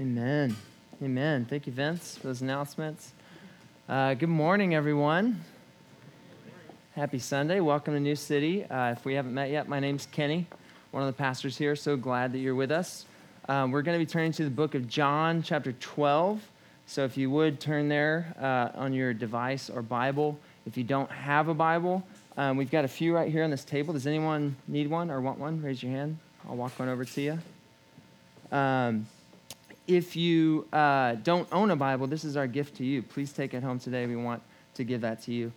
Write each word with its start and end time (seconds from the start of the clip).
Amen. 0.00 0.54
Amen. 1.02 1.44
Thank 1.44 1.66
you, 1.66 1.72
Vince, 1.72 2.18
for 2.18 2.28
those 2.28 2.40
announcements. 2.40 3.10
Uh, 3.88 4.14
good 4.14 4.28
morning, 4.28 4.72
everyone. 4.72 5.40
Happy 6.94 7.18
Sunday. 7.18 7.58
Welcome 7.58 7.94
to 7.94 8.00
New 8.00 8.14
City. 8.14 8.64
Uh, 8.64 8.92
if 8.92 9.04
we 9.04 9.14
haven't 9.14 9.34
met 9.34 9.50
yet, 9.50 9.68
my 9.68 9.80
name's 9.80 10.06
Kenny, 10.06 10.46
one 10.92 11.02
of 11.02 11.08
the 11.08 11.18
pastors 11.18 11.58
here. 11.58 11.74
So 11.74 11.96
glad 11.96 12.32
that 12.32 12.38
you're 12.38 12.54
with 12.54 12.70
us. 12.70 13.06
Um, 13.48 13.72
we're 13.72 13.82
going 13.82 13.98
to 13.98 14.04
be 14.04 14.08
turning 14.08 14.30
to 14.34 14.44
the 14.44 14.50
book 14.50 14.76
of 14.76 14.86
John, 14.86 15.42
chapter 15.42 15.72
12. 15.72 16.48
So 16.86 17.04
if 17.04 17.16
you 17.16 17.28
would 17.32 17.58
turn 17.58 17.88
there 17.88 18.36
uh, 18.40 18.78
on 18.78 18.92
your 18.92 19.12
device 19.12 19.68
or 19.68 19.82
Bible. 19.82 20.38
If 20.64 20.76
you 20.76 20.84
don't 20.84 21.10
have 21.10 21.48
a 21.48 21.54
Bible, 21.54 22.04
um, 22.36 22.56
we've 22.56 22.70
got 22.70 22.84
a 22.84 22.88
few 22.88 23.16
right 23.16 23.32
here 23.32 23.42
on 23.42 23.50
this 23.50 23.64
table. 23.64 23.94
Does 23.94 24.06
anyone 24.06 24.54
need 24.68 24.88
one 24.88 25.10
or 25.10 25.20
want 25.20 25.40
one? 25.40 25.60
Raise 25.60 25.82
your 25.82 25.90
hand. 25.90 26.18
I'll 26.48 26.54
walk 26.54 26.78
one 26.78 26.88
over 26.88 27.04
to 27.04 27.20
you. 27.20 27.38
Um, 28.52 29.08
if 29.88 30.14
you 30.14 30.68
uh, 30.72 31.14
don't 31.14 31.48
own 31.50 31.70
a 31.70 31.76
Bible, 31.76 32.06
this 32.06 32.22
is 32.22 32.36
our 32.36 32.46
gift 32.46 32.76
to 32.76 32.84
you. 32.84 33.02
Please 33.02 33.32
take 33.32 33.54
it 33.54 33.62
home 33.62 33.78
today. 33.78 34.06
We 34.06 34.16
want 34.16 34.42
to 34.74 34.84
give 34.84 35.00
that 35.00 35.22
to 35.22 35.32
you. 35.32 35.50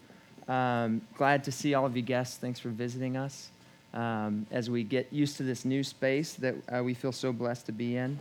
Um, 0.48 1.02
glad 1.18 1.44
to 1.44 1.52
see 1.52 1.74
all 1.74 1.86
of 1.86 1.96
you 1.96 2.02
guests. 2.02 2.38
Thanks 2.38 2.60
for 2.60 2.70
visiting 2.70 3.18
us 3.18 3.50
um, 3.94 4.48
as 4.50 4.70
we 4.70 4.84
get 4.84 5.12
used 5.12 5.38
to 5.38 5.44
this 5.44 5.66
new 5.66 5.84
space 5.84 6.34
that 6.36 6.56
uh, 6.70 6.82
we 6.82 6.94
feel 6.94 7.12
so 7.12 7.34
blessed 7.34 7.66
to 7.68 7.72
be 7.74 7.98
in. 7.98 8.18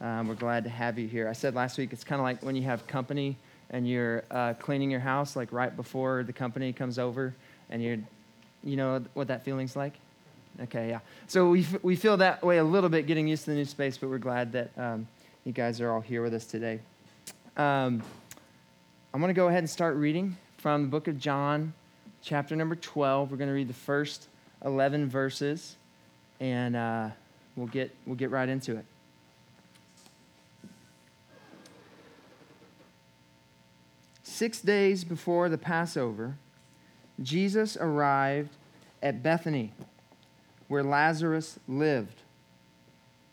Um, 0.00 0.28
we're 0.28 0.34
glad 0.34 0.64
to 0.64 0.70
have 0.70 0.98
you 0.98 1.08
here. 1.08 1.28
I 1.28 1.32
said 1.32 1.54
last 1.54 1.78
week 1.78 1.92
it's 1.92 2.04
kind 2.04 2.20
of 2.20 2.24
like 2.24 2.42
when 2.42 2.54
you 2.54 2.62
have 2.64 2.86
company 2.86 3.36
and 3.70 3.88
you're 3.88 4.22
uh, 4.30 4.52
cleaning 4.54 4.90
your 4.90 5.00
house, 5.00 5.34
like 5.34 5.50
right 5.50 5.74
before 5.74 6.24
the 6.24 6.32
company 6.32 6.72
comes 6.74 6.98
over, 6.98 7.34
and 7.70 7.82
you're, 7.82 7.96
you 8.62 8.76
know 8.76 9.02
what 9.14 9.28
that 9.28 9.44
feeling's 9.44 9.76
like. 9.76 9.94
Okay, 10.62 10.90
yeah. 10.90 11.00
So 11.26 11.48
we, 11.48 11.60
f- 11.60 11.82
we 11.82 11.96
feel 11.96 12.18
that 12.18 12.44
way 12.44 12.58
a 12.58 12.64
little 12.64 12.90
bit 12.90 13.06
getting 13.06 13.26
used 13.26 13.44
to 13.44 13.50
the 13.50 13.56
new 13.56 13.64
space, 13.64 13.96
but 13.96 14.10
we're 14.10 14.18
glad 14.18 14.52
that 14.52 14.70
um, 14.76 15.08
you 15.44 15.52
guys 15.52 15.78
are 15.82 15.92
all 15.92 16.00
here 16.00 16.22
with 16.22 16.32
us 16.32 16.46
today. 16.46 16.80
Um, 17.58 18.02
I'm 19.12 19.20
going 19.20 19.28
to 19.28 19.34
go 19.34 19.48
ahead 19.48 19.58
and 19.58 19.68
start 19.68 19.94
reading 19.96 20.38
from 20.56 20.82
the 20.82 20.88
book 20.88 21.06
of 21.06 21.18
John, 21.18 21.74
chapter 22.22 22.56
number 22.56 22.74
12. 22.74 23.30
We're 23.30 23.36
going 23.36 23.48
to 23.48 23.54
read 23.54 23.68
the 23.68 23.74
first 23.74 24.28
11 24.64 25.10
verses, 25.10 25.76
and 26.40 26.74
uh, 26.74 27.10
we'll, 27.56 27.66
get, 27.66 27.94
we'll 28.06 28.16
get 28.16 28.30
right 28.30 28.48
into 28.48 28.76
it. 28.76 28.86
Six 34.22 34.62
days 34.62 35.04
before 35.04 35.50
the 35.50 35.58
Passover, 35.58 36.38
Jesus 37.22 37.76
arrived 37.78 38.56
at 39.02 39.22
Bethany, 39.22 39.74
where 40.68 40.82
Lazarus 40.82 41.58
lived 41.68 42.23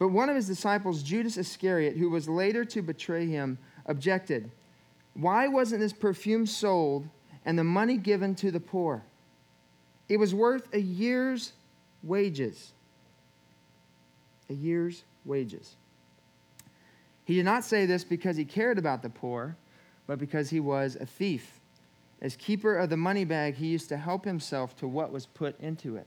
But 0.00 0.08
one 0.08 0.30
of 0.30 0.34
his 0.34 0.46
disciples, 0.46 1.02
Judas 1.02 1.36
Iscariot, 1.36 1.98
who 1.98 2.08
was 2.08 2.26
later 2.26 2.64
to 2.64 2.80
betray 2.80 3.26
him, 3.26 3.58
objected, 3.84 4.50
Why 5.12 5.46
wasn't 5.46 5.82
this 5.82 5.92
perfume 5.92 6.46
sold 6.46 7.06
and 7.44 7.58
the 7.58 7.64
money 7.64 7.98
given 7.98 8.34
to 8.36 8.50
the 8.50 8.60
poor? 8.60 9.04
It 10.08 10.16
was 10.16 10.34
worth 10.34 10.72
a 10.72 10.80
year's 10.80 11.52
wages. 12.02 12.72
A 14.48 14.54
year's 14.54 15.04
wages. 15.26 15.76
He 17.26 17.34
did 17.34 17.44
not 17.44 17.62
say 17.62 17.84
this 17.84 18.02
because 18.02 18.38
he 18.38 18.46
cared 18.46 18.78
about 18.78 19.02
the 19.02 19.10
poor, 19.10 19.54
but 20.06 20.18
because 20.18 20.48
he 20.48 20.60
was 20.60 20.96
a 20.96 21.04
thief. 21.04 21.60
As 22.22 22.36
keeper 22.36 22.74
of 22.74 22.88
the 22.88 22.96
money 22.96 23.26
bag, 23.26 23.56
he 23.56 23.66
used 23.66 23.90
to 23.90 23.98
help 23.98 24.24
himself 24.24 24.74
to 24.76 24.88
what 24.88 25.12
was 25.12 25.26
put 25.26 25.60
into 25.60 25.96
it. 25.96 26.06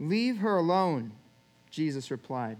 Leave 0.00 0.38
her 0.38 0.56
alone, 0.56 1.12
Jesus 1.70 2.10
replied. 2.10 2.58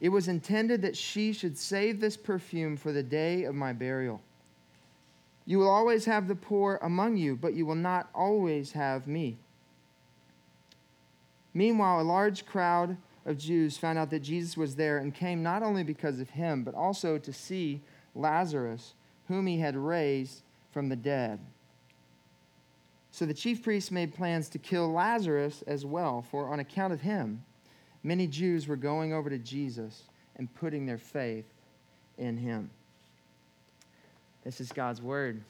It 0.00 0.10
was 0.10 0.28
intended 0.28 0.82
that 0.82 0.96
she 0.96 1.32
should 1.32 1.56
save 1.56 2.00
this 2.00 2.16
perfume 2.16 2.76
for 2.76 2.92
the 2.92 3.02
day 3.02 3.44
of 3.44 3.54
my 3.54 3.72
burial. 3.72 4.20
You 5.46 5.58
will 5.58 5.70
always 5.70 6.04
have 6.04 6.28
the 6.28 6.34
poor 6.34 6.78
among 6.82 7.16
you, 7.16 7.34
but 7.34 7.54
you 7.54 7.64
will 7.64 7.74
not 7.74 8.10
always 8.14 8.72
have 8.72 9.06
me. 9.06 9.38
Meanwhile, 11.54 12.00
a 12.00 12.02
large 12.02 12.44
crowd 12.44 12.98
of 13.24 13.38
Jews 13.38 13.78
found 13.78 13.98
out 13.98 14.10
that 14.10 14.20
Jesus 14.20 14.56
was 14.56 14.76
there 14.76 14.98
and 14.98 15.14
came 15.14 15.42
not 15.42 15.62
only 15.62 15.82
because 15.82 16.20
of 16.20 16.30
him, 16.30 16.64
but 16.64 16.74
also 16.74 17.18
to 17.18 17.32
see 17.32 17.80
Lazarus, 18.14 18.94
whom 19.26 19.46
he 19.46 19.58
had 19.58 19.76
raised 19.76 20.42
from 20.70 20.88
the 20.88 20.96
dead. 20.96 21.40
So 23.10 23.24
the 23.26 23.34
chief 23.34 23.62
priests 23.62 23.90
made 23.90 24.14
plans 24.14 24.48
to 24.50 24.58
kill 24.58 24.92
Lazarus 24.92 25.64
as 25.66 25.84
well, 25.84 26.22
for 26.22 26.52
on 26.52 26.60
account 26.60 26.92
of 26.92 27.00
him, 27.00 27.42
many 28.02 28.26
Jews 28.26 28.66
were 28.66 28.76
going 28.76 29.12
over 29.12 29.30
to 29.30 29.38
Jesus 29.38 30.02
and 30.36 30.52
putting 30.54 30.86
their 30.86 30.98
faith 30.98 31.46
in 32.16 32.36
him. 32.36 32.70
This 34.44 34.60
is 34.60 34.72
God's 34.72 35.02
word. 35.02 35.40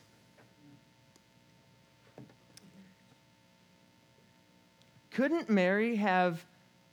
Couldn't 5.10 5.50
Mary 5.50 5.96
have 5.96 6.44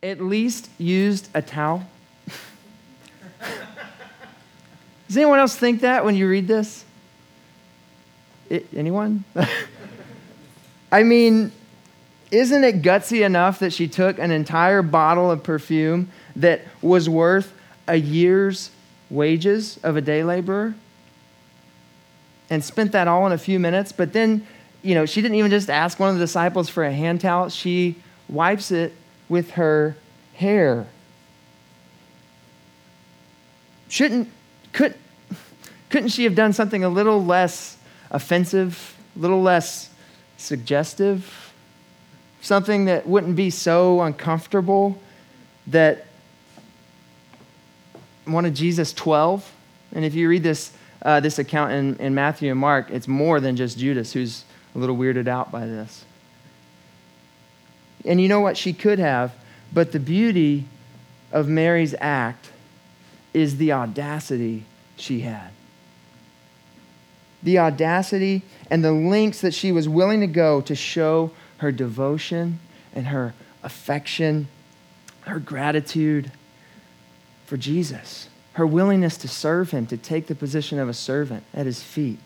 at 0.02 0.20
least 0.20 0.70
used 0.78 1.30
a 1.34 1.42
towel? 1.42 1.88
Does 5.08 5.18
anyone 5.18 5.40
else 5.40 5.56
think 5.56 5.82
that 5.82 6.04
when 6.04 6.16
you 6.16 6.28
read 6.28 6.48
this? 6.48 6.84
It, 8.50 8.68
anyone? 8.76 9.24
I 10.92 11.04
mean, 11.04 11.52
isn't 12.35 12.63
it 12.63 12.81
gutsy 12.81 13.25
enough 13.25 13.59
that 13.59 13.72
she 13.72 13.88
took 13.88 14.19
an 14.19 14.29
entire 14.29 14.81
bottle 14.81 15.31
of 15.31 15.41
perfume 15.41 16.12
that 16.35 16.62
was 16.81 17.07
worth 17.07 17.53
a 17.88 17.96
year's 17.96 18.72
wages 19.09 19.79
of 19.84 19.96
a 19.96 20.01
day 20.01 20.23
laborer 20.23 20.75
and 22.50 22.63
spent 22.63 22.91
that 22.91 23.07
all 23.07 23.25
in 23.25 23.31
a 23.31 23.38
few 23.38 23.59
minutes? 23.59 23.91
But 23.91 24.12
then, 24.12 24.45
you 24.81 24.95
know, 24.95 25.06
she 25.06 25.22
didn't 25.22 25.35
even 25.35 25.50
just 25.50 25.69
ask 25.69 26.00
one 26.00 26.09
of 26.09 26.16
the 26.16 26.24
disciples 26.24 26.68
for 26.68 26.84
a 26.84 26.91
hand 26.91 27.22
towel, 27.22 27.50
she 27.50 27.95
wipes 28.28 28.69
it 28.72 28.94
with 29.29 29.51
her 29.51 29.95
hair. 30.34 30.88
Shouldn't, 33.88 34.29
could, 34.74 34.95
couldn't 35.90 36.09
she 36.09 36.25
have 36.25 36.35
done 36.35 36.51
something 36.51 36.84
a 36.84 36.90
little 36.90 37.24
less 37.24 37.78
offensive, 38.12 38.97
a 39.16 39.19
little 39.19 39.41
less 39.41 39.90
suggestive? 40.38 41.44
Something 42.45 42.85
that 42.85 43.07
wouldn't 43.07 43.35
be 43.35 43.50
so 43.50 44.01
uncomfortable 44.01 45.00
that 45.67 46.06
one 48.25 48.45
of 48.45 48.53
Jesus' 48.53 48.94
12, 48.94 49.51
and 49.94 50.06
if 50.06 50.13
you 50.13 50.29
read 50.29 50.44
this, 50.44 50.72
uh, 51.01 51.19
this 51.19 51.39
account 51.39 51.72
in, 51.72 51.95
in 51.97 52.13
Matthew 52.13 52.51
and 52.51 52.59
Mark, 52.59 52.91
it's 52.91 53.07
more 53.07 53.39
than 53.39 53.56
just 53.56 53.79
Judas 53.79 54.13
who's 54.13 54.44
a 54.75 54.78
little 54.78 54.95
weirded 54.95 55.28
out 55.28 55.51
by 55.51 55.66
this. 55.66 56.06
And 58.03 58.22
you 58.22 58.28
know 58.28 58.41
what? 58.41 58.57
She 58.57 58.73
could 58.73 59.00
have, 59.00 59.33
but 59.73 59.91
the 59.91 60.00
beauty 60.00 60.66
of 61.31 61.47
Mary's 61.47 61.95
act 62.00 62.50
is 63.33 63.57
the 63.57 63.71
audacity 63.71 64.65
she 64.98 65.21
had. 65.21 65.50
The 67.41 67.57
audacity 67.59 68.44
and 68.69 68.83
the 68.83 68.91
lengths 68.91 69.41
that 69.41 69.53
she 69.53 69.71
was 69.71 69.89
willing 69.89 70.21
to 70.21 70.27
go 70.27 70.62
to 70.62 70.75
show 70.75 71.31
her 71.65 71.71
devotion 71.71 72.59
and 72.94 73.07
her 73.07 73.33
affection, 73.63 74.47
her 75.21 75.39
gratitude 75.39 76.31
for 77.47 77.57
Jesus, 77.57 78.29
her 78.53 78.67
willingness 78.67 79.17
to 79.17 79.27
serve 79.27 79.71
him, 79.71 79.88
to 79.88 79.97
take 79.97 80.27
the 80.27 80.35
position 80.35 80.77
of 80.77 80.88
a 80.88 80.94
servant 80.94 81.44
at 81.56 81.65
his 81.65 81.81
feet. 81.81 82.19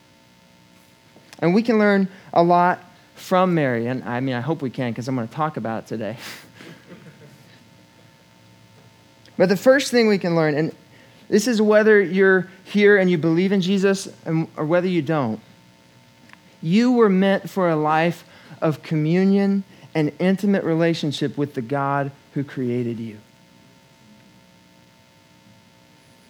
And 1.39 1.53
we 1.53 1.63
can 1.63 1.79
learn 1.79 2.09
a 2.33 2.43
lot 2.43 2.83
from 3.15 3.53
Mary, 3.53 3.87
and 3.87 4.03
I 4.03 4.19
mean, 4.19 4.35
I 4.35 4.41
hope 4.41 4.61
we 4.61 4.69
can 4.69 4.91
because 4.91 5.07
I'm 5.07 5.15
going 5.15 5.29
to 5.29 5.33
talk 5.33 5.55
about 5.55 5.83
it 5.83 5.87
today. 5.87 6.17
but 9.37 9.47
the 9.47 9.55
first 9.55 9.89
thing 9.89 10.09
we 10.09 10.17
can 10.17 10.35
learn, 10.35 10.53
and 10.53 10.75
this 11.29 11.47
is 11.47 11.61
whether 11.61 12.01
you're 12.01 12.49
here 12.65 12.97
and 12.97 13.09
you 13.09 13.17
believe 13.17 13.53
in 13.53 13.61
Jesus 13.61 14.09
or 14.57 14.65
whether 14.65 14.87
you 14.87 15.01
don't, 15.01 15.39
you 16.61 16.91
were 16.91 17.07
meant 17.07 17.49
for 17.49 17.69
a 17.69 17.77
life 17.77 18.25
of 18.61 18.83
communion 18.83 19.63
and 19.95 20.11
intimate 20.19 20.63
relationship 20.63 21.37
with 21.37 21.53
the 21.53 21.61
God 21.61 22.11
who 22.33 22.43
created 22.43 22.99
you. 22.99 23.17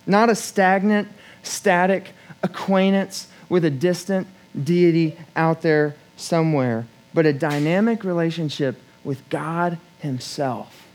not 0.09 0.29
a 0.29 0.35
stagnant, 0.35 1.07
static 1.43 2.09
acquaintance 2.43 3.27
with 3.47 3.63
a 3.63 3.69
distant 3.69 4.27
deity 4.61 5.17
out 5.35 5.61
there 5.61 5.95
somewhere, 6.17 6.85
but 7.13 7.25
a 7.25 7.31
dynamic 7.31 8.03
relationship 8.03 8.81
with 9.03 9.27
God 9.29 9.77
Himself. 9.99 10.87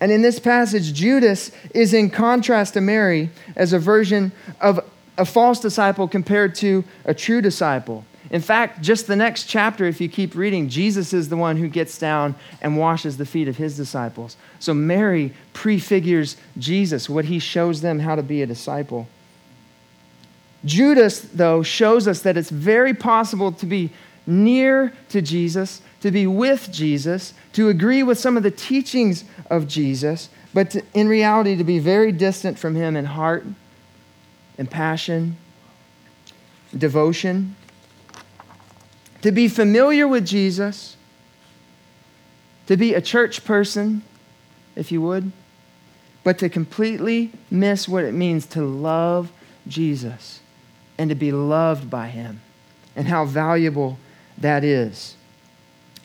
And 0.00 0.12
in 0.12 0.22
this 0.22 0.38
passage, 0.38 0.92
Judas 0.92 1.50
is 1.74 1.94
in 1.94 2.10
contrast 2.10 2.74
to 2.74 2.80
Mary 2.80 3.30
as 3.56 3.72
a 3.72 3.78
version 3.78 4.32
of 4.60 4.80
a 5.16 5.24
false 5.24 5.60
disciple 5.60 6.08
compared 6.08 6.54
to 6.56 6.84
a 7.04 7.14
true 7.14 7.40
disciple. 7.40 8.04
In 8.32 8.40
fact, 8.40 8.80
just 8.80 9.06
the 9.06 9.14
next 9.14 9.44
chapter, 9.44 9.84
if 9.84 10.00
you 10.00 10.08
keep 10.08 10.34
reading, 10.34 10.70
Jesus 10.70 11.12
is 11.12 11.28
the 11.28 11.36
one 11.36 11.58
who 11.58 11.68
gets 11.68 11.98
down 11.98 12.34
and 12.62 12.78
washes 12.78 13.18
the 13.18 13.26
feet 13.26 13.46
of 13.46 13.58
his 13.58 13.76
disciples. 13.76 14.38
So 14.58 14.72
Mary 14.72 15.34
prefigures 15.52 16.38
Jesus, 16.56 17.10
what 17.10 17.26
he 17.26 17.38
shows 17.38 17.82
them 17.82 17.98
how 17.98 18.14
to 18.14 18.22
be 18.22 18.40
a 18.40 18.46
disciple. 18.46 19.06
Judas, 20.64 21.20
though, 21.20 21.62
shows 21.62 22.08
us 22.08 22.22
that 22.22 22.38
it's 22.38 22.48
very 22.48 22.94
possible 22.94 23.52
to 23.52 23.66
be 23.66 23.90
near 24.26 24.94
to 25.10 25.20
Jesus, 25.20 25.82
to 26.00 26.10
be 26.10 26.26
with 26.26 26.72
Jesus, 26.72 27.34
to 27.52 27.68
agree 27.68 28.02
with 28.02 28.18
some 28.18 28.38
of 28.38 28.42
the 28.42 28.50
teachings 28.50 29.24
of 29.50 29.68
Jesus, 29.68 30.30
but 30.54 30.70
to, 30.70 30.82
in 30.94 31.06
reality 31.06 31.56
to 31.56 31.64
be 31.64 31.80
very 31.80 32.12
distant 32.12 32.58
from 32.58 32.76
him 32.76 32.96
in 32.96 33.04
heart 33.04 33.44
and 34.56 34.70
passion, 34.70 35.36
devotion. 36.76 37.56
To 39.22 39.32
be 39.32 39.48
familiar 39.48 40.06
with 40.06 40.26
Jesus, 40.26 40.96
to 42.66 42.76
be 42.76 42.94
a 42.94 43.00
church 43.00 43.44
person, 43.44 44.02
if 44.76 44.90
you 44.90 45.00
would, 45.02 45.32
but 46.24 46.38
to 46.38 46.48
completely 46.48 47.32
miss 47.50 47.88
what 47.88 48.04
it 48.04 48.14
means 48.14 48.46
to 48.46 48.62
love 48.62 49.32
Jesus 49.66 50.40
and 50.98 51.10
to 51.10 51.16
be 51.16 51.32
loved 51.32 51.90
by 51.90 52.08
him 52.08 52.40
and 52.94 53.08
how 53.08 53.24
valuable 53.24 53.98
that 54.38 54.64
is. 54.64 55.16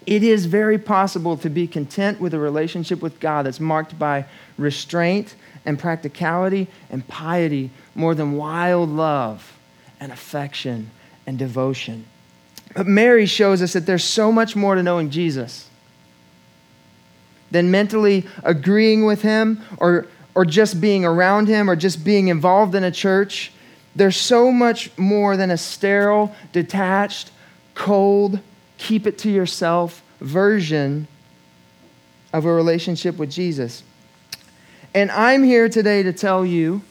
It 0.05 0.23
is 0.23 0.45
very 0.45 0.77
possible 0.77 1.37
to 1.37 1.49
be 1.49 1.67
content 1.67 2.21
with 2.21 2.33
a 2.33 2.39
relationship 2.39 3.01
with 3.01 3.19
God 3.19 3.45
that's 3.45 3.59
marked 3.59 3.99
by 3.99 4.25
restraint 4.57 5.35
and 5.65 5.77
practicality 5.77 6.67
and 6.89 7.05
piety 7.07 7.71
more 7.93 8.15
than 8.15 8.37
wild 8.37 8.89
love 8.89 9.57
and 9.99 10.11
affection 10.11 10.91
and 11.25 11.37
devotion. 11.37 12.05
But 12.77 12.85
Mary 12.85 13.25
shows 13.25 13.63
us 13.63 13.74
that 13.74 13.88
there's 13.88 14.03
so 14.03 14.31
much 14.31 14.56
more 14.56 14.75
to 14.75 14.83
knowing 14.83 15.09
Jesus 15.09 15.68
than 17.50 17.71
mentally 17.71 18.27
agreeing 18.44 19.03
with 19.03 19.24
him 19.24 19.63
or, 19.79 20.06
or 20.35 20.45
just 20.45 20.79
being 20.79 21.03
around 21.03 21.47
him 21.47 21.71
or 21.71 21.75
just 21.75 22.06
being 22.06 22.27
involved 22.27 22.75
in 22.75 22.83
a 22.83 22.91
church. 22.91 23.51
There's 23.95 24.15
so 24.15 24.51
much 24.51 24.95
more 24.95 25.35
than 25.35 25.50
a 25.50 25.57
sterile, 25.57 26.35
detached, 26.51 27.31
cold, 27.74 28.41
keep 28.77 29.07
it 29.07 29.18
to 29.19 29.31
yourself 29.31 30.03
version 30.21 31.07
of 32.31 32.45
a 32.45 32.53
relationship 32.53 33.18
with 33.18 33.31
Jesus. 33.31 33.81
And 34.94 35.09
I'm 35.09 35.41
here 35.41 35.68
today 35.68 36.03
to 36.03 36.13
tell 36.13 36.45
you 36.45 36.83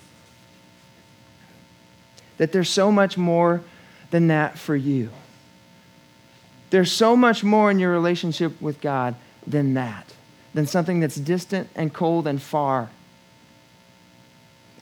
that 2.39 2.51
there's 2.51 2.71
so 2.71 2.91
much 2.91 3.17
more 3.17 3.63
than 4.11 4.27
that 4.27 4.59
for 4.59 4.75
you. 4.75 5.11
There's 6.71 6.91
so 6.91 7.17
much 7.17 7.45
more 7.45 7.71
in 7.71 7.79
your 7.79 7.93
relationship 7.93 8.61
with 8.61 8.81
God 8.81 9.15
than 9.47 9.75
that, 9.75 10.13
than 10.55 10.67
something 10.67 11.01
that's 11.01 11.17
distant 11.17 11.69
and 11.75 11.93
cold 11.93 12.27
and 12.27 12.43
far. 12.43 12.91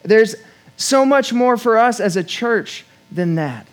There's 0.02 0.34
so 0.76 1.04
much 1.04 1.32
more 1.32 1.56
for 1.56 1.78
us 1.78 2.00
as 2.00 2.16
a 2.16 2.24
church 2.24 2.84
than 3.10 3.36
that 3.36 3.66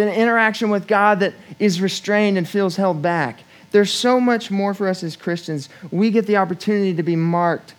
than 0.00 0.08
an 0.08 0.14
interaction 0.14 0.70
with 0.70 0.86
God 0.86 1.20
that 1.20 1.34
is 1.58 1.80
restrained 1.80 2.38
and 2.38 2.48
feels 2.48 2.76
held 2.76 3.02
back. 3.02 3.40
There's 3.70 3.92
so 3.92 4.18
much 4.18 4.50
more 4.50 4.72
for 4.72 4.88
us 4.88 5.04
as 5.04 5.14
Christians. 5.14 5.68
We 5.90 6.10
get 6.10 6.26
the 6.26 6.38
opportunity 6.38 6.94
to 6.94 7.02
be 7.02 7.16
marked 7.16 7.74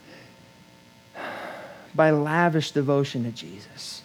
by 1.95 2.11
lavish 2.11 2.71
devotion 2.71 3.23
to 3.23 3.31
Jesus, 3.31 4.00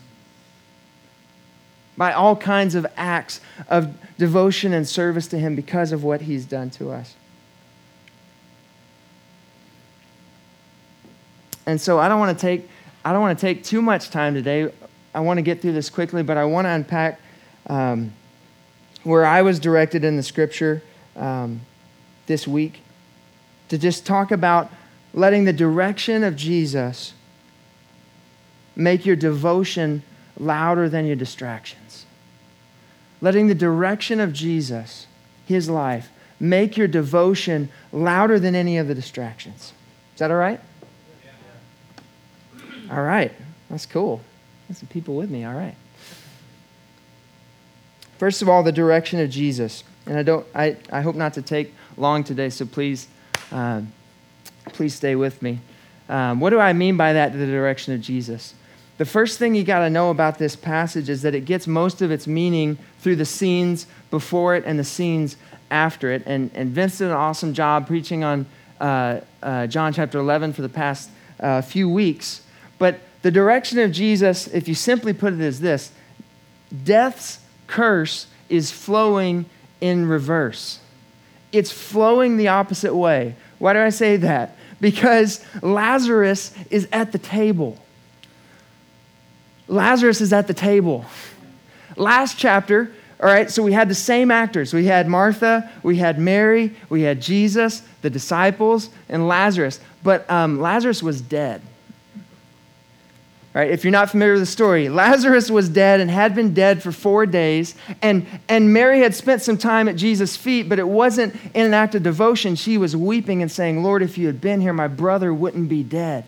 by 1.96 2.12
all 2.12 2.36
kinds 2.36 2.74
of 2.74 2.86
acts 2.96 3.40
of 3.68 3.94
devotion 4.18 4.72
and 4.72 4.86
service 4.86 5.26
to 5.28 5.38
Him 5.38 5.54
because 5.54 5.92
of 5.92 6.04
what 6.04 6.22
He's 6.22 6.44
done 6.44 6.70
to 6.70 6.90
us. 6.90 7.14
And 11.66 11.80
so 11.80 11.98
I 11.98 12.08
don't 12.08 12.20
want 12.20 12.38
to 12.38 12.40
take 12.40 12.68
I 13.04 13.12
don't 13.12 13.20
want 13.20 13.38
to 13.38 13.40
take 13.40 13.62
too 13.62 13.80
much 13.80 14.10
time 14.10 14.34
today. 14.34 14.68
I 15.14 15.20
want 15.20 15.38
to 15.38 15.42
get 15.42 15.62
through 15.62 15.72
this 15.72 15.88
quickly, 15.90 16.24
but 16.24 16.36
I 16.36 16.44
want 16.44 16.64
to 16.64 16.70
unpack 16.70 17.20
um, 17.68 18.12
where 19.04 19.24
I 19.24 19.42
was 19.42 19.60
directed 19.60 20.02
in 20.02 20.16
the 20.16 20.24
scripture 20.24 20.82
um, 21.14 21.60
this 22.26 22.48
week 22.48 22.80
to 23.68 23.78
just 23.78 24.04
talk 24.04 24.32
about 24.32 24.72
letting 25.14 25.44
the 25.44 25.52
direction 25.52 26.24
of 26.24 26.34
Jesus 26.34 27.14
make 28.74 29.06
your 29.06 29.16
devotion 29.16 30.02
louder 30.38 30.88
than 30.88 31.06
your 31.06 31.16
distractions. 31.16 32.06
Letting 33.20 33.48
the 33.48 33.54
direction 33.54 34.20
of 34.20 34.32
Jesus, 34.32 35.06
his 35.46 35.70
life, 35.70 36.10
make 36.38 36.76
your 36.76 36.88
devotion 36.88 37.70
louder 37.92 38.38
than 38.38 38.54
any 38.54 38.78
of 38.78 38.88
the 38.88 38.94
distractions. 38.94 39.72
Is 40.14 40.18
that 40.18 40.30
all 40.30 40.36
right? 40.36 40.60
All 42.90 43.02
right. 43.02 43.32
That's 43.70 43.86
cool. 43.86 44.20
That's 44.68 44.80
some 44.80 44.88
people 44.88 45.16
with 45.16 45.30
me. 45.30 45.44
All 45.44 45.54
right. 45.54 45.74
First 48.18 48.42
of 48.42 48.48
all, 48.48 48.62
the 48.62 48.72
direction 48.72 49.20
of 49.20 49.30
Jesus. 49.30 49.84
And 50.06 50.18
I, 50.18 50.22
don't, 50.22 50.46
I, 50.54 50.76
I 50.90 51.00
hope 51.00 51.16
not 51.16 51.34
to 51.34 51.42
take 51.42 51.74
long 51.96 52.22
today, 52.24 52.48
so 52.50 52.64
please, 52.64 53.08
uh, 53.50 53.82
please 54.66 54.94
stay 54.94 55.16
with 55.16 55.42
me. 55.42 55.60
Um, 56.08 56.40
what 56.40 56.50
do 56.50 56.60
I 56.60 56.72
mean 56.72 56.96
by 56.96 57.12
that, 57.14 57.32
the 57.32 57.46
direction 57.46 57.92
of 57.92 58.00
Jesus? 58.00 58.54
The 58.98 59.04
first 59.04 59.38
thing 59.38 59.54
you 59.54 59.62
got 59.62 59.80
to 59.80 59.90
know 59.90 60.10
about 60.10 60.38
this 60.38 60.56
passage 60.56 61.08
is 61.08 61.22
that 61.22 61.34
it 61.34 61.44
gets 61.44 61.66
most 61.66 62.00
of 62.00 62.10
its 62.10 62.26
meaning 62.26 62.78
through 63.00 63.16
the 63.16 63.26
scenes 63.26 63.86
before 64.10 64.54
it 64.54 64.64
and 64.64 64.78
the 64.78 64.84
scenes 64.84 65.36
after 65.70 66.10
it. 66.10 66.22
And, 66.26 66.50
and 66.54 66.70
Vince 66.70 66.98
did 66.98 67.08
an 67.08 67.12
awesome 67.12 67.52
job 67.52 67.86
preaching 67.86 68.24
on 68.24 68.46
uh, 68.80 69.20
uh, 69.42 69.66
John 69.66 69.92
chapter 69.92 70.18
11 70.18 70.54
for 70.54 70.62
the 70.62 70.68
past 70.68 71.10
uh, 71.40 71.60
few 71.60 71.88
weeks. 71.88 72.42
But 72.78 73.00
the 73.22 73.30
direction 73.30 73.78
of 73.80 73.92
Jesus, 73.92 74.46
if 74.48 74.66
you 74.68 74.74
simply 74.74 75.12
put 75.12 75.34
it 75.34 75.40
as 75.40 75.60
this 75.60 75.92
death's 76.84 77.40
curse 77.66 78.26
is 78.48 78.70
flowing 78.70 79.46
in 79.80 80.06
reverse. 80.06 80.78
It's 81.52 81.70
flowing 81.70 82.36
the 82.36 82.48
opposite 82.48 82.94
way. 82.94 83.34
Why 83.58 83.72
do 83.72 83.80
I 83.80 83.90
say 83.90 84.16
that? 84.18 84.56
Because 84.80 85.44
Lazarus 85.62 86.54
is 86.70 86.88
at 86.92 87.12
the 87.12 87.18
table. 87.18 87.78
Lazarus 89.68 90.20
is 90.20 90.32
at 90.32 90.46
the 90.46 90.54
table. 90.54 91.04
Last 91.96 92.38
chapter, 92.38 92.92
all 93.20 93.28
right, 93.28 93.50
so 93.50 93.62
we 93.62 93.72
had 93.72 93.88
the 93.88 93.94
same 93.94 94.30
actors. 94.30 94.74
We 94.74 94.84
had 94.84 95.08
Martha, 95.08 95.70
we 95.82 95.96
had 95.96 96.18
Mary, 96.18 96.74
we 96.90 97.02
had 97.02 97.20
Jesus, 97.20 97.82
the 98.02 98.10
disciples, 98.10 98.90
and 99.08 99.26
Lazarus. 99.26 99.80
But 100.02 100.30
um, 100.30 100.60
Lazarus 100.60 101.02
was 101.02 101.20
dead. 101.20 101.62
Right? 103.54 103.70
If 103.70 103.84
you're 103.84 103.90
not 103.90 104.10
familiar 104.10 104.34
with 104.34 104.42
the 104.42 104.46
story, 104.46 104.88
Lazarus 104.90 105.50
was 105.50 105.70
dead 105.70 106.00
and 106.00 106.10
had 106.10 106.34
been 106.34 106.52
dead 106.52 106.82
for 106.82 106.92
four 106.92 107.24
days. 107.24 107.74
And, 108.02 108.26
and 108.50 108.70
Mary 108.70 109.00
had 109.00 109.14
spent 109.14 109.40
some 109.40 109.56
time 109.56 109.88
at 109.88 109.96
Jesus' 109.96 110.36
feet, 110.36 110.68
but 110.68 110.78
it 110.78 110.86
wasn't 110.86 111.34
in 111.54 111.64
an 111.64 111.72
act 111.72 111.94
of 111.94 112.02
devotion. 112.02 112.54
She 112.54 112.76
was 112.76 112.94
weeping 112.94 113.40
and 113.40 113.50
saying, 113.50 113.82
Lord, 113.82 114.02
if 114.02 114.18
you 114.18 114.26
had 114.26 114.42
been 114.42 114.60
here, 114.60 114.74
my 114.74 114.88
brother 114.88 115.32
wouldn't 115.32 115.70
be 115.70 115.82
dead. 115.82 116.26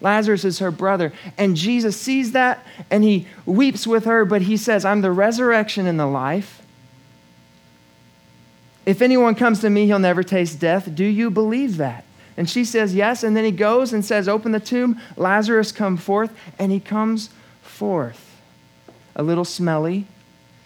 Lazarus 0.00 0.44
is 0.44 0.60
her 0.60 0.70
brother. 0.70 1.12
And 1.36 1.56
Jesus 1.56 2.00
sees 2.00 2.32
that 2.32 2.64
and 2.90 3.02
he 3.02 3.26
weeps 3.46 3.86
with 3.86 4.04
her, 4.04 4.24
but 4.24 4.42
he 4.42 4.56
says, 4.56 4.84
I'm 4.84 5.00
the 5.00 5.10
resurrection 5.10 5.86
and 5.86 5.98
the 5.98 6.06
life. 6.06 6.62
If 8.86 9.02
anyone 9.02 9.34
comes 9.34 9.60
to 9.60 9.70
me, 9.70 9.86
he'll 9.86 9.98
never 9.98 10.22
taste 10.22 10.60
death. 10.60 10.94
Do 10.94 11.04
you 11.04 11.30
believe 11.30 11.76
that? 11.76 12.04
And 12.38 12.48
she 12.48 12.64
says, 12.64 12.94
Yes. 12.94 13.22
And 13.22 13.36
then 13.36 13.44
he 13.44 13.50
goes 13.50 13.92
and 13.92 14.04
says, 14.04 14.28
Open 14.28 14.52
the 14.52 14.60
tomb. 14.60 15.00
Lazarus, 15.16 15.72
come 15.72 15.96
forth. 15.96 16.34
And 16.58 16.72
he 16.72 16.80
comes 16.80 17.30
forth. 17.60 18.24
A 19.16 19.22
little 19.22 19.44
smelly, 19.44 20.06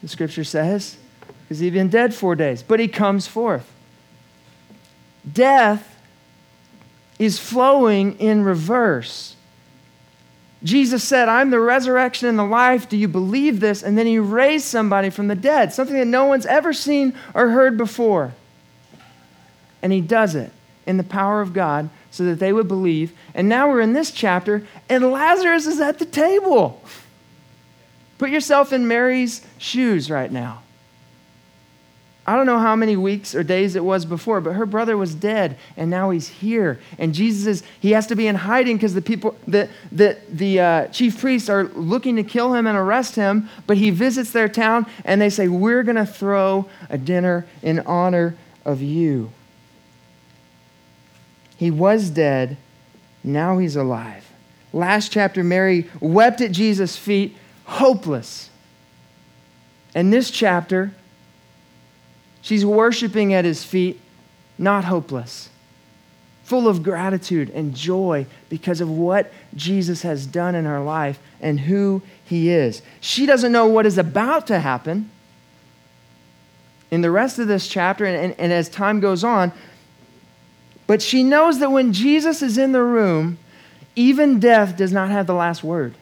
the 0.03 0.09
scripture 0.09 0.45
says, 0.45 0.99
because 1.43 1.61
he'd 1.61 1.73
been 1.73 1.89
dead 1.89 2.15
four 2.15 2.35
days. 2.35 2.63
But 2.63 2.81
he 2.81 2.89
comes 2.89 3.27
forth. 3.27 3.71
Death 5.31 5.92
is 7.19 7.39
flowing 7.39 8.19
in 8.19 8.43
reverse. 8.43 9.37
Jesus 10.63 11.03
said, 11.03 11.29
I'm 11.29 11.51
the 11.51 11.59
resurrection 11.61 12.29
and 12.29 12.39
the 12.39 12.45
life. 12.45 12.89
Do 12.89 12.97
you 12.97 13.09
believe 13.09 13.61
this? 13.61 13.83
And 13.83 13.99
then 13.99 14.07
he 14.07 14.19
raised 14.19 14.65
somebody 14.65 15.11
from 15.11 15.29
the 15.29 15.35
dead, 15.35 15.73
something 15.73 15.97
that 15.97 16.07
no 16.07 16.27
one's 16.27 16.47
ever 16.47 16.73
seen 16.73 17.15
or 17.35 17.49
heard 17.51 17.77
before. 17.77 18.33
And 19.83 19.93
he 19.93 20.01
does 20.01 20.35
it 20.35 20.53
in 20.87 20.97
the 20.97 21.05
power 21.05 21.41
of 21.41 21.53
God 21.53 21.91
so 22.11 22.25
that 22.25 22.39
they 22.39 22.53
would 22.53 22.69
believe. 22.69 23.13
And 23.35 23.49
now 23.49 23.69
we're 23.69 23.81
in 23.81 23.93
this 23.93 24.13
chapter, 24.13 24.65
and 24.89 25.11
Lazarus 25.11 25.67
is 25.67 25.81
at 25.81 25.99
the 25.99 26.05
table. 26.05 26.83
Put 28.19 28.31
yourself 28.31 28.73
in 28.73 28.87
Mary's 28.87 29.45
shoes 29.59 30.11
right 30.11 30.31
now. 30.31 30.63
I 32.25 32.37
don't 32.37 32.47
know 32.47 32.59
how 32.59 32.77
many 32.77 32.97
weeks 32.97 33.35
or 33.35 33.43
days 33.43 33.75
it 33.75 33.85
was 33.85 34.05
before, 34.05 34.41
but 34.41 34.53
her 34.53 34.67
brother 34.67 34.97
was 34.97 35.15
dead 35.15 35.57
and 35.77 35.91
now 35.91 36.11
he's 36.11 36.29
here. 36.29 36.79
And 36.97 37.15
Jesus 37.15 37.47
is, 37.47 37.69
he 37.81 37.93
has 37.93 38.07
to 38.09 38.15
be 38.15 38.29
in 38.29 38.37
hiding 38.37 38.77
because 38.77 38.95
the 38.95 39.03
people, 39.03 39.37
the, 39.49 39.69
the, 39.91 40.17
the 40.29 40.61
uh, 40.61 40.87
chief 40.89 41.21
priests 41.21 41.49
are 41.49 41.65
looking 41.65 42.15
to 42.17 42.23
kill 42.23 42.55
him 42.55 42.69
and 42.69 42.79
arrest 42.79 43.17
him. 43.17 43.49
But 43.67 43.77
he 43.77 43.91
visits 43.91 44.31
their 44.31 44.49
town 44.49 44.87
and 45.05 45.21
they 45.21 45.31
say, 45.31 45.49
We're 45.49 45.83
going 45.83 45.97
to 45.97 46.07
throw 46.07 46.69
a 46.89 46.97
dinner 46.97 47.45
in 47.61 47.81
honor 47.81 48.37
of 48.65 48.81
you. 48.81 49.33
He 51.57 51.73
was 51.73 52.09
dead, 52.11 52.57
now 53.25 53.59
he's 53.59 53.75
alive. 53.75 54.29
Last 54.73 55.11
chapter, 55.11 55.43
Mary 55.43 55.91
wept 56.01 56.41
at 56.41 56.53
Jesus' 56.53 56.97
feet, 56.97 57.37
hopeless. 57.65 58.49
And 59.95 60.13
this 60.13 60.31
chapter, 60.31 60.93
She's 62.43 62.67
worshiping 62.67 63.33
at 63.33 63.45
his 63.45 63.65
feet, 63.65 64.01
not 64.59 64.85
hopeless, 64.85 65.49
full 66.43 66.69
of 66.69 66.83
gratitude 66.83 67.49
and 67.51 67.75
joy 67.75 68.27
because 68.49 68.81
of 68.81 68.91
what 68.91 69.33
Jesus 69.55 70.03
has 70.03 70.27
done 70.27 70.55
in 70.55 70.65
her 70.65 70.81
life 70.81 71.19
and 71.41 71.61
who 71.61 72.03
he 72.25 72.51
is. 72.51 72.83
She 73.01 73.27
doesn't 73.27 73.53
know 73.53 73.67
what 73.67 73.87
is 73.87 73.97
about 73.97 74.49
to 74.49 74.59
happen. 74.59 75.11
In 76.91 77.01
the 77.01 77.11
rest 77.11 77.39
of 77.39 77.49
this 77.49 77.69
chapter, 77.69 78.05
and, 78.05 78.17
and, 78.17 78.35
and 78.39 78.53
as 78.53 78.69
time 78.69 79.01
goes 79.01 79.25
on, 79.25 79.53
but 80.87 81.01
she 81.01 81.23
knows 81.23 81.61
that 81.61 81.71
when 81.71 81.93
Jesus 81.93 82.43
is 82.43 82.59
in 82.59 82.73
the 82.73 82.83
room, 82.83 83.39
even 83.95 84.41
death 84.41 84.77
does 84.77 84.93
not 84.93 85.11
have 85.11 85.27
the 85.27 85.35
last 85.35 85.63
word. 85.63 85.95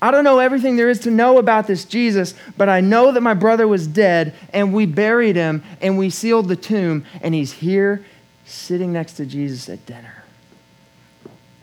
I 0.00 0.10
don't 0.10 0.24
know 0.24 0.38
everything 0.38 0.76
there 0.76 0.90
is 0.90 1.00
to 1.00 1.10
know 1.10 1.38
about 1.38 1.66
this 1.66 1.84
Jesus, 1.84 2.34
but 2.56 2.68
I 2.68 2.80
know 2.80 3.12
that 3.12 3.22
my 3.22 3.34
brother 3.34 3.66
was 3.66 3.86
dead 3.86 4.34
and 4.52 4.74
we 4.74 4.84
buried 4.84 5.36
him 5.36 5.62
and 5.80 5.96
we 5.96 6.10
sealed 6.10 6.48
the 6.48 6.56
tomb 6.56 7.04
and 7.22 7.34
he's 7.34 7.52
here 7.52 8.04
sitting 8.44 8.92
next 8.92 9.14
to 9.14 9.26
Jesus 9.26 9.68
at 9.68 9.86
dinner. 9.86 10.24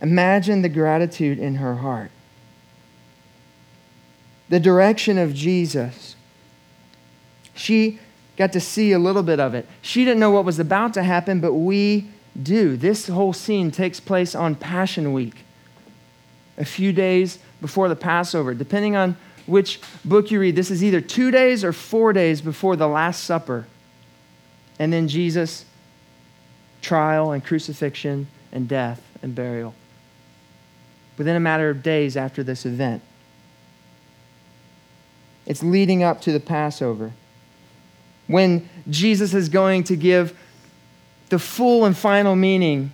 Imagine 0.01 0.63
the 0.63 0.69
gratitude 0.69 1.39
in 1.39 1.55
her 1.55 1.75
heart. 1.75 2.11
The 4.49 4.59
direction 4.59 5.17
of 5.17 5.33
Jesus. 5.33 6.15
She 7.53 7.99
got 8.35 8.51
to 8.53 8.59
see 8.59 8.91
a 8.91 8.99
little 8.99 9.23
bit 9.23 9.39
of 9.39 9.53
it. 9.53 9.67
She 9.81 10.03
didn't 10.03 10.19
know 10.19 10.31
what 10.31 10.43
was 10.43 10.59
about 10.59 10.93
to 10.95 11.03
happen, 11.03 11.39
but 11.39 11.53
we 11.53 12.09
do. 12.41 12.75
This 12.75 13.07
whole 13.07 13.31
scene 13.31 13.71
takes 13.71 13.99
place 13.99 14.33
on 14.33 14.55
Passion 14.55 15.13
Week. 15.13 15.35
A 16.57 16.65
few 16.65 16.91
days 16.91 17.39
before 17.63 17.87
the 17.87 17.95
Passover. 17.95 18.53
Depending 18.53 18.97
on 18.97 19.15
which 19.45 19.79
book 20.03 20.29
you 20.29 20.39
read, 20.39 20.55
this 20.55 20.69
is 20.69 20.83
either 20.83 20.99
two 20.99 21.31
days 21.31 21.63
or 21.63 21.71
four 21.71 22.11
days 22.11 22.41
before 22.41 22.75
the 22.75 22.87
Last 22.87 23.23
Supper. 23.23 23.65
And 24.77 24.91
then 24.91 25.07
Jesus' 25.07 25.63
trial 26.81 27.31
and 27.31 27.43
crucifixion 27.43 28.27
and 28.51 28.67
death 28.67 29.01
and 29.21 29.33
burial. 29.33 29.73
Within 31.17 31.37
a 31.37 31.39
matter 31.39 31.69
of 31.69 31.81
days 31.81 32.17
after 32.17 32.43
this 32.43 32.65
event. 32.65 33.01
It's 35.45 35.63
leading 35.63 36.03
up 36.03 36.19
to 36.21 36.33
the 36.33 36.41
Passover. 36.41 37.13
When 38.27 38.67
Jesus 38.89 39.33
is 39.33 39.47
going 39.47 39.85
to 39.85 39.95
give 39.95 40.37
the 41.29 41.39
full 41.39 41.85
and 41.85 41.95
final 41.95 42.35
meaning 42.35 42.91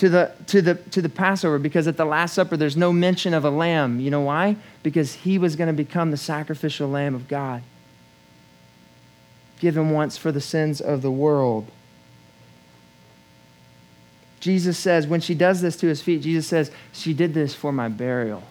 to 0.00 0.08
the, 0.08 0.32
to, 0.46 0.62
the, 0.62 0.76
to 0.76 1.02
the 1.02 1.10
Passover 1.10 1.58
because 1.58 1.86
at 1.86 1.98
the 1.98 2.06
Last 2.06 2.32
Supper 2.32 2.56
there's 2.56 2.74
no 2.74 2.90
mention 2.90 3.34
of 3.34 3.44
a 3.44 3.50
lamb. 3.50 4.00
You 4.00 4.10
know 4.10 4.22
why? 4.22 4.56
Because 4.82 5.12
he 5.12 5.36
was 5.36 5.56
going 5.56 5.66
to 5.66 5.74
become 5.74 6.10
the 6.10 6.16
sacrificial 6.16 6.88
lamb 6.88 7.14
of 7.14 7.28
God, 7.28 7.62
given 9.58 9.90
once 9.90 10.16
for 10.16 10.32
the 10.32 10.40
sins 10.40 10.80
of 10.80 11.02
the 11.02 11.10
world. 11.10 11.70
Jesus 14.40 14.78
says, 14.78 15.06
when 15.06 15.20
she 15.20 15.34
does 15.34 15.60
this 15.60 15.76
to 15.76 15.86
his 15.86 16.00
feet, 16.00 16.22
Jesus 16.22 16.46
says, 16.46 16.70
She 16.94 17.12
did 17.12 17.34
this 17.34 17.54
for 17.54 17.70
my 17.70 17.88
burial. 17.88 18.42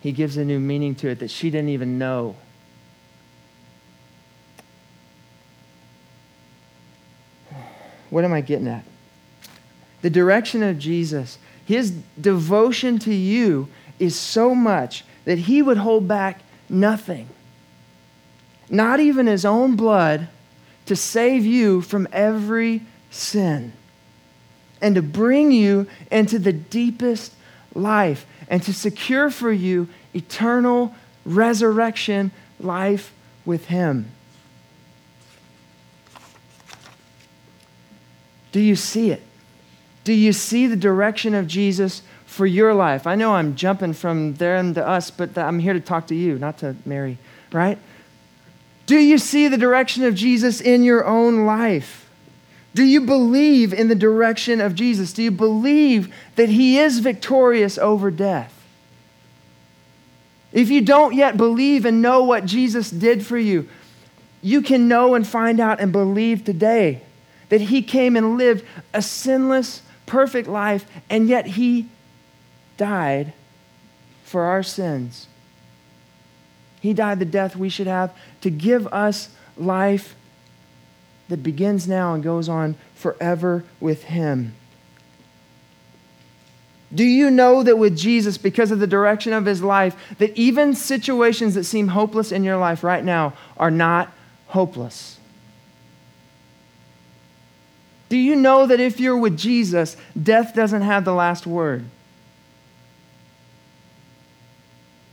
He 0.00 0.10
gives 0.10 0.36
a 0.36 0.44
new 0.44 0.58
meaning 0.58 0.96
to 0.96 1.08
it 1.08 1.20
that 1.20 1.30
she 1.30 1.50
didn't 1.50 1.68
even 1.68 1.98
know. 1.98 2.34
What 8.08 8.24
am 8.24 8.32
I 8.32 8.40
getting 8.40 8.66
at? 8.66 8.84
The 10.02 10.10
direction 10.10 10.62
of 10.62 10.78
Jesus, 10.78 11.38
his 11.64 11.92
devotion 12.20 12.98
to 13.00 13.14
you 13.14 13.68
is 13.98 14.18
so 14.18 14.54
much 14.54 15.04
that 15.24 15.38
he 15.38 15.62
would 15.62 15.76
hold 15.76 16.08
back 16.08 16.40
nothing, 16.68 17.28
not 18.68 19.00
even 19.00 19.26
his 19.26 19.44
own 19.44 19.76
blood, 19.76 20.28
to 20.86 20.96
save 20.96 21.44
you 21.44 21.80
from 21.80 22.08
every 22.12 22.82
sin 23.10 23.72
and 24.80 24.94
to 24.94 25.02
bring 25.02 25.52
you 25.52 25.86
into 26.10 26.38
the 26.38 26.52
deepest 26.52 27.32
life 27.74 28.26
and 28.48 28.62
to 28.62 28.72
secure 28.72 29.30
for 29.30 29.52
you 29.52 29.88
eternal 30.14 30.94
resurrection 31.24 32.30
life 32.58 33.12
with 33.44 33.66
him. 33.66 34.10
Do 38.52 38.60
you 38.60 38.74
see 38.74 39.10
it? 39.12 39.22
Do 40.10 40.16
you 40.16 40.32
see 40.32 40.66
the 40.66 40.74
direction 40.74 41.36
of 41.36 41.46
Jesus 41.46 42.02
for 42.26 42.44
your 42.44 42.74
life? 42.74 43.06
I 43.06 43.14
know 43.14 43.34
I'm 43.34 43.54
jumping 43.54 43.92
from 43.92 44.34
them 44.34 44.74
to 44.74 44.84
us, 44.84 45.08
but 45.08 45.38
I'm 45.38 45.60
here 45.60 45.72
to 45.72 45.78
talk 45.78 46.08
to 46.08 46.16
you, 46.16 46.36
not 46.36 46.58
to 46.58 46.74
Mary, 46.84 47.16
right? 47.52 47.78
Do 48.86 48.98
you 48.98 49.18
see 49.18 49.46
the 49.46 49.56
direction 49.56 50.02
of 50.02 50.16
Jesus 50.16 50.60
in 50.60 50.82
your 50.82 51.06
own 51.06 51.46
life? 51.46 52.10
Do 52.74 52.82
you 52.82 53.02
believe 53.02 53.72
in 53.72 53.86
the 53.86 53.94
direction 53.94 54.60
of 54.60 54.74
Jesus? 54.74 55.12
Do 55.12 55.22
you 55.22 55.30
believe 55.30 56.12
that 56.34 56.48
he 56.48 56.76
is 56.76 56.98
victorious 56.98 57.78
over 57.78 58.10
death? 58.10 58.52
If 60.52 60.70
you 60.70 60.80
don't 60.80 61.14
yet 61.14 61.36
believe 61.36 61.84
and 61.84 62.02
know 62.02 62.24
what 62.24 62.46
Jesus 62.46 62.90
did 62.90 63.24
for 63.24 63.38
you, 63.38 63.68
you 64.42 64.60
can 64.60 64.88
know 64.88 65.14
and 65.14 65.24
find 65.24 65.60
out 65.60 65.78
and 65.78 65.92
believe 65.92 66.44
today 66.44 67.02
that 67.48 67.60
he 67.60 67.80
came 67.80 68.16
and 68.16 68.36
lived 68.36 68.64
a 68.92 69.02
sinless, 69.02 69.82
perfect 70.10 70.48
life, 70.48 70.84
and 71.08 71.28
yet 71.28 71.46
he 71.46 71.86
died 72.76 73.32
for 74.24 74.42
our 74.42 74.62
sins. 74.62 75.28
He 76.80 76.92
died 76.92 77.20
the 77.20 77.24
death 77.24 77.54
we 77.54 77.68
should 77.68 77.86
have 77.86 78.12
to 78.40 78.50
give 78.50 78.88
us 78.88 79.28
life 79.56 80.16
that 81.28 81.44
begins 81.44 81.86
now 81.86 82.12
and 82.12 82.24
goes 82.24 82.48
on 82.48 82.74
forever 82.92 83.64
with 83.78 84.02
him. 84.04 84.52
Do 86.92 87.04
you 87.04 87.30
know 87.30 87.62
that 87.62 87.78
with 87.78 87.96
Jesus, 87.96 88.36
because 88.36 88.72
of 88.72 88.80
the 88.80 88.88
direction 88.88 89.32
of 89.32 89.46
his 89.46 89.62
life, 89.62 89.94
that 90.18 90.36
even 90.36 90.74
situations 90.74 91.54
that 91.54 91.62
seem 91.62 91.86
hopeless 91.86 92.32
in 92.32 92.42
your 92.42 92.56
life 92.56 92.82
right 92.82 93.04
now 93.04 93.34
are 93.56 93.70
not 93.70 94.12
hopeless? 94.48 95.19
Do 98.10 98.18
you 98.18 98.36
know 98.36 98.66
that 98.66 98.80
if 98.80 99.00
you're 99.00 99.16
with 99.16 99.38
Jesus, 99.38 99.96
death 100.20 100.52
doesn't 100.54 100.82
have 100.82 101.04
the 101.04 101.14
last 101.14 101.46
word? 101.46 101.84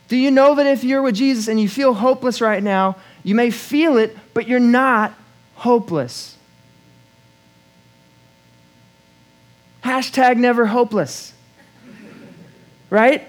Do 0.08 0.18
you 0.18 0.32
know 0.32 0.56
that 0.56 0.66
if 0.66 0.84
you're 0.84 1.04
with 1.04 1.16
Jesus 1.16 1.48
and 1.48 1.62
you 1.62 1.70
feel 1.70 1.94
hopeless 1.94 2.42
right 2.42 2.64
now, 2.64 2.96
you 3.24 3.36
may 3.36 3.52
feel 3.52 3.98
it, 3.98 4.18
but 4.34 4.48
you're 4.48 4.60
not 4.60 5.14
hopeless? 5.56 6.36
Hashtag 9.84 10.38
never 10.38 10.66
hopeless. 10.66 11.34
Right? 12.90 13.28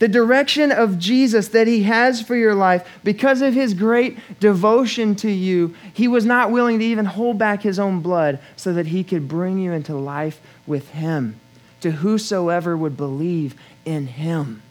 The 0.00 0.08
direction 0.08 0.72
of 0.72 0.98
Jesus 0.98 1.48
that 1.48 1.66
he 1.66 1.84
has 1.84 2.20
for 2.22 2.34
your 2.34 2.54
life, 2.54 2.88
because 3.04 3.42
of 3.42 3.54
his 3.54 3.74
great 3.74 4.18
devotion 4.40 5.14
to 5.16 5.30
you, 5.30 5.76
he 5.92 6.08
was 6.08 6.24
not 6.24 6.50
willing 6.50 6.78
to 6.78 6.84
even 6.84 7.04
hold 7.04 7.38
back 7.38 7.62
his 7.62 7.78
own 7.78 8.00
blood 8.00 8.40
so 8.56 8.72
that 8.72 8.86
he 8.86 9.04
could 9.04 9.28
bring 9.28 9.58
you 9.58 9.72
into 9.72 9.94
life 9.94 10.40
with 10.66 10.88
him, 10.90 11.38
to 11.82 11.90
whosoever 11.90 12.76
would 12.76 12.96
believe 12.96 13.54
in 13.84 14.06
him. 14.06 14.62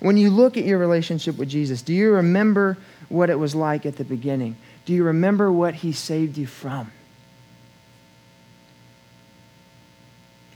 When 0.00 0.16
you 0.16 0.30
look 0.30 0.56
at 0.56 0.64
your 0.64 0.78
relationship 0.78 1.36
with 1.36 1.50
Jesus, 1.50 1.82
do 1.82 1.92
you 1.92 2.12
remember 2.12 2.78
what 3.10 3.28
it 3.28 3.38
was 3.38 3.54
like 3.54 3.84
at 3.84 3.96
the 3.96 4.04
beginning? 4.04 4.56
Do 4.86 4.94
you 4.94 5.04
remember 5.04 5.52
what 5.52 5.74
he 5.74 5.92
saved 5.92 6.38
you 6.38 6.46
from? 6.46 6.90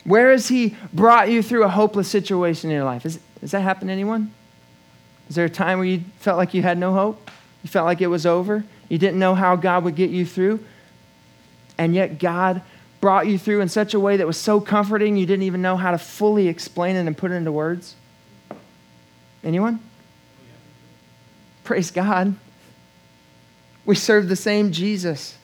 Where 0.04 0.30
has 0.30 0.48
He 0.48 0.76
brought 0.92 1.30
you 1.30 1.42
through 1.42 1.64
a 1.64 1.68
hopeless 1.68 2.08
situation 2.08 2.70
in 2.70 2.76
your 2.76 2.84
life? 2.84 3.06
Is, 3.06 3.18
does 3.40 3.50
that 3.52 3.60
happen 3.60 3.88
to 3.88 3.92
anyone? 3.92 4.32
Is 5.28 5.36
there 5.36 5.46
a 5.46 5.50
time 5.50 5.78
where 5.78 5.86
you 5.86 6.02
felt 6.18 6.36
like 6.36 6.54
you 6.54 6.62
had 6.62 6.78
no 6.78 6.92
hope? 6.92 7.30
You 7.62 7.68
felt 7.68 7.86
like 7.86 8.00
it 8.00 8.08
was 8.08 8.26
over. 8.26 8.64
You 8.88 8.98
didn't 8.98 9.18
know 9.18 9.34
how 9.34 9.56
God 9.56 9.84
would 9.84 9.96
get 9.96 10.10
you 10.10 10.26
through. 10.26 10.60
And 11.78 11.94
yet, 11.94 12.18
God 12.18 12.62
brought 13.00 13.26
you 13.26 13.38
through 13.38 13.60
in 13.60 13.68
such 13.68 13.94
a 13.94 14.00
way 14.00 14.16
that 14.16 14.26
was 14.26 14.36
so 14.36 14.60
comforting 14.60 15.16
you 15.16 15.26
didn't 15.26 15.42
even 15.42 15.60
know 15.60 15.76
how 15.76 15.90
to 15.90 15.98
fully 15.98 16.48
explain 16.48 16.96
it 16.96 17.06
and 17.06 17.16
put 17.16 17.30
it 17.30 17.34
into 17.34 17.52
words. 17.52 17.96
Anyone? 19.42 19.80
Praise 21.64 21.90
God. 21.90 22.34
We 23.84 23.94
serve 23.94 24.28
the 24.28 24.36
same 24.36 24.72
Jesus. 24.72 25.36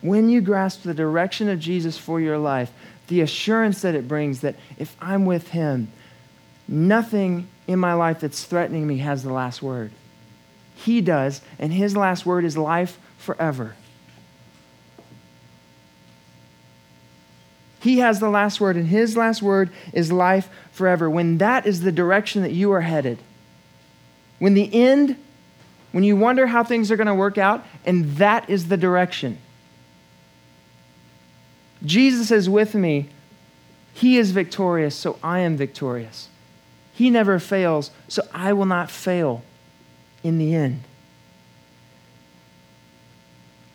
When 0.00 0.28
you 0.28 0.40
grasp 0.40 0.82
the 0.82 0.94
direction 0.94 1.48
of 1.48 1.58
Jesus 1.58 1.96
for 1.96 2.20
your 2.20 2.38
life, 2.38 2.70
the 3.08 3.20
assurance 3.20 3.82
that 3.82 3.94
it 3.94 4.08
brings 4.08 4.40
that 4.40 4.56
if 4.78 4.96
I'm 5.00 5.24
with 5.24 5.48
Him, 5.48 5.88
nothing 6.68 7.48
in 7.66 7.78
my 7.78 7.94
life 7.94 8.20
that's 8.20 8.44
threatening 8.44 8.86
me 8.86 8.98
has 8.98 9.22
the 9.22 9.32
last 9.32 9.62
word. 9.62 9.90
He 10.74 11.00
does, 11.00 11.40
and 11.58 11.72
His 11.72 11.96
last 11.96 12.26
word 12.26 12.44
is 12.44 12.56
life 12.56 12.98
forever. 13.18 13.74
He 17.80 17.98
has 17.98 18.18
the 18.18 18.28
last 18.28 18.60
word, 18.60 18.76
and 18.76 18.88
His 18.88 19.16
last 19.16 19.42
word 19.42 19.70
is 19.92 20.10
life 20.10 20.48
forever. 20.72 21.08
When 21.08 21.38
that 21.38 21.66
is 21.66 21.82
the 21.82 21.92
direction 21.92 22.42
that 22.42 22.52
you 22.52 22.72
are 22.72 22.80
headed, 22.80 23.18
when 24.38 24.54
the 24.54 24.74
end, 24.74 25.16
when 25.92 26.04
you 26.04 26.16
wonder 26.16 26.48
how 26.48 26.64
things 26.64 26.90
are 26.90 26.96
going 26.96 27.06
to 27.06 27.14
work 27.14 27.38
out, 27.38 27.64
and 27.84 28.16
that 28.16 28.50
is 28.50 28.68
the 28.68 28.76
direction, 28.76 29.38
Jesus 31.86 32.30
is 32.30 32.48
with 32.48 32.74
me. 32.74 33.08
He 33.94 34.18
is 34.18 34.32
victorious, 34.32 34.94
so 34.94 35.18
I 35.22 35.38
am 35.40 35.56
victorious. 35.56 36.28
He 36.92 37.08
never 37.08 37.38
fails, 37.38 37.90
so 38.08 38.22
I 38.34 38.52
will 38.52 38.66
not 38.66 38.90
fail 38.90 39.42
in 40.22 40.38
the 40.38 40.54
end. 40.54 40.82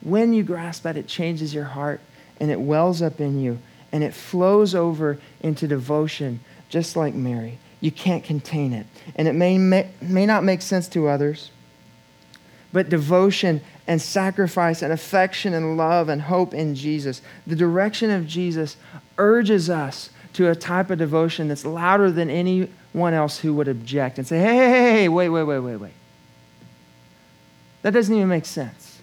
When 0.01 0.33
you 0.33 0.43
grasp 0.43 0.83
that, 0.83 0.97
it 0.97 1.07
changes 1.07 1.53
your 1.53 1.65
heart 1.65 2.01
and 2.39 2.51
it 2.51 2.59
wells 2.59 3.01
up 3.01 3.19
in 3.19 3.39
you 3.39 3.59
and 3.91 4.03
it 4.03 4.13
flows 4.13 4.73
over 4.73 5.19
into 5.41 5.67
devotion, 5.67 6.39
just 6.69 6.95
like 6.95 7.13
Mary. 7.13 7.57
You 7.79 7.91
can't 7.91 8.23
contain 8.23 8.73
it. 8.73 8.85
And 9.15 9.27
it 9.27 9.33
may, 9.33 9.57
may, 9.57 9.89
may 10.01 10.25
not 10.25 10.43
make 10.43 10.61
sense 10.61 10.87
to 10.89 11.07
others, 11.07 11.51
but 12.73 12.89
devotion 12.89 13.61
and 13.91 14.01
sacrifice 14.01 14.81
and 14.81 14.93
affection 14.93 15.53
and 15.53 15.75
love 15.75 16.07
and 16.07 16.21
hope 16.21 16.53
in 16.53 16.75
Jesus. 16.75 17.21
The 17.45 17.57
direction 17.57 18.09
of 18.09 18.25
Jesus 18.25 18.77
urges 19.17 19.69
us 19.69 20.11
to 20.31 20.49
a 20.49 20.55
type 20.55 20.89
of 20.91 20.97
devotion 20.97 21.49
that's 21.49 21.65
louder 21.65 22.09
than 22.09 22.29
anyone 22.29 23.13
else 23.13 23.39
who 23.39 23.53
would 23.53 23.67
object 23.67 24.17
and 24.17 24.25
say, 24.25 24.39
hey, 24.39 24.55
hey, 24.55 24.91
hey, 24.93 25.09
wait, 25.09 25.27
wait, 25.27 25.43
wait, 25.43 25.59
wait, 25.59 25.75
wait. 25.75 25.91
That 27.81 27.91
doesn't 27.91 28.15
even 28.15 28.29
make 28.29 28.45
sense. 28.45 29.01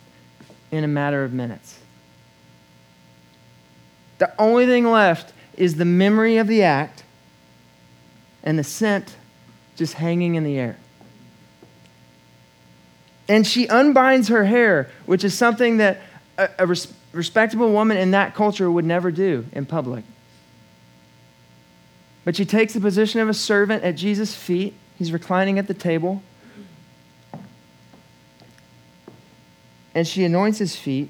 in 0.73 0.83
a 0.83 0.89
matter 0.89 1.23
of 1.23 1.33
minutes. 1.33 1.79
The 4.19 4.35
only 4.41 4.67
thing 4.67 4.91
left 4.91 5.33
is 5.57 5.77
the 5.77 5.85
memory 5.85 6.37
of 6.37 6.47
the 6.47 6.63
act 6.63 7.03
and 8.43 8.59
the 8.59 8.65
scent 8.65 9.17
just 9.77 9.95
hanging 9.95 10.35
in 10.35 10.45
the 10.45 10.59
air. 10.59 10.77
And 13.29 13.47
she 13.47 13.67
unbinds 13.67 14.29
her 14.29 14.45
hair, 14.45 14.91
which 15.05 15.25
is 15.25 15.35
something 15.35 15.79
that 15.79 16.01
a, 16.39 16.49
a 16.61 16.67
res- 16.67 16.93
respectable 17.13 17.73
woman 17.73 17.97
in 17.97 18.13
that 18.13 18.35
culture 18.35 18.71
would 18.71 18.85
never 18.85 19.11
do 19.11 19.47
in 19.53 19.67
public. 19.67 20.05
But 22.25 22.37
she 22.37 22.45
takes 22.45 22.75
the 22.75 22.81
position 22.81 23.21
of 23.21 23.29
a 23.29 23.35
servant 23.35 23.85
at 23.85 23.97
Jesus' 23.97 24.35
feet. 24.35 24.75
He's 24.99 25.13
reclining 25.13 25.59
at 25.59 25.67
the 25.67 25.75
table. 25.75 26.23
And 29.95 30.07
she 30.07 30.25
anoints 30.25 30.59
his 30.59 30.77
feet 30.77 31.09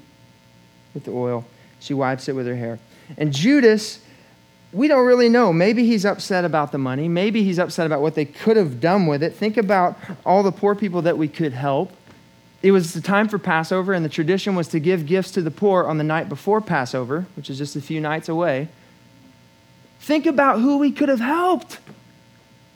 with 0.93 1.03
the 1.03 1.11
oil. 1.11 1.45
She 1.79 1.93
wipes 1.93 2.27
it 2.29 2.33
with 2.33 2.47
her 2.47 2.55
hair. 2.55 2.79
And 3.17 3.33
Judas 3.33 3.99
we 4.73 4.87
don't 4.87 5.05
really 5.05 5.29
know. 5.29 5.53
Maybe 5.53 5.85
he's 5.85 6.05
upset 6.05 6.43
about 6.43 6.71
the 6.71 6.77
money. 6.77 7.07
Maybe 7.07 7.43
he's 7.43 7.59
upset 7.59 7.85
about 7.85 8.01
what 8.01 8.15
they 8.15 8.25
could 8.25 8.57
have 8.57 8.81
done 8.81 9.07
with 9.07 9.23
it. 9.23 9.33
Think 9.33 9.57
about 9.57 9.97
all 10.25 10.43
the 10.43 10.51
poor 10.51 10.75
people 10.75 11.01
that 11.03 11.17
we 11.17 11.27
could 11.27 11.53
help. 11.53 11.91
It 12.61 12.71
was 12.71 12.93
the 12.93 13.01
time 13.01 13.29
for 13.29 13.37
Passover, 13.37 13.93
and 13.93 14.03
the 14.03 14.09
tradition 14.09 14.55
was 14.55 14.67
to 14.69 14.79
give 14.79 15.05
gifts 15.05 15.31
to 15.31 15.41
the 15.41 15.51
poor 15.51 15.85
on 15.85 15.97
the 15.97 16.03
night 16.03 16.27
before 16.27 16.59
Passover, 16.59 17.27
which 17.35 17.49
is 17.49 17.57
just 17.57 17.75
a 17.75 17.81
few 17.81 18.01
nights 18.01 18.27
away. 18.27 18.67
Think 19.99 20.25
about 20.25 20.59
who 20.59 20.77
we 20.77 20.91
could 20.91 21.09
have 21.09 21.19
helped. 21.19 21.79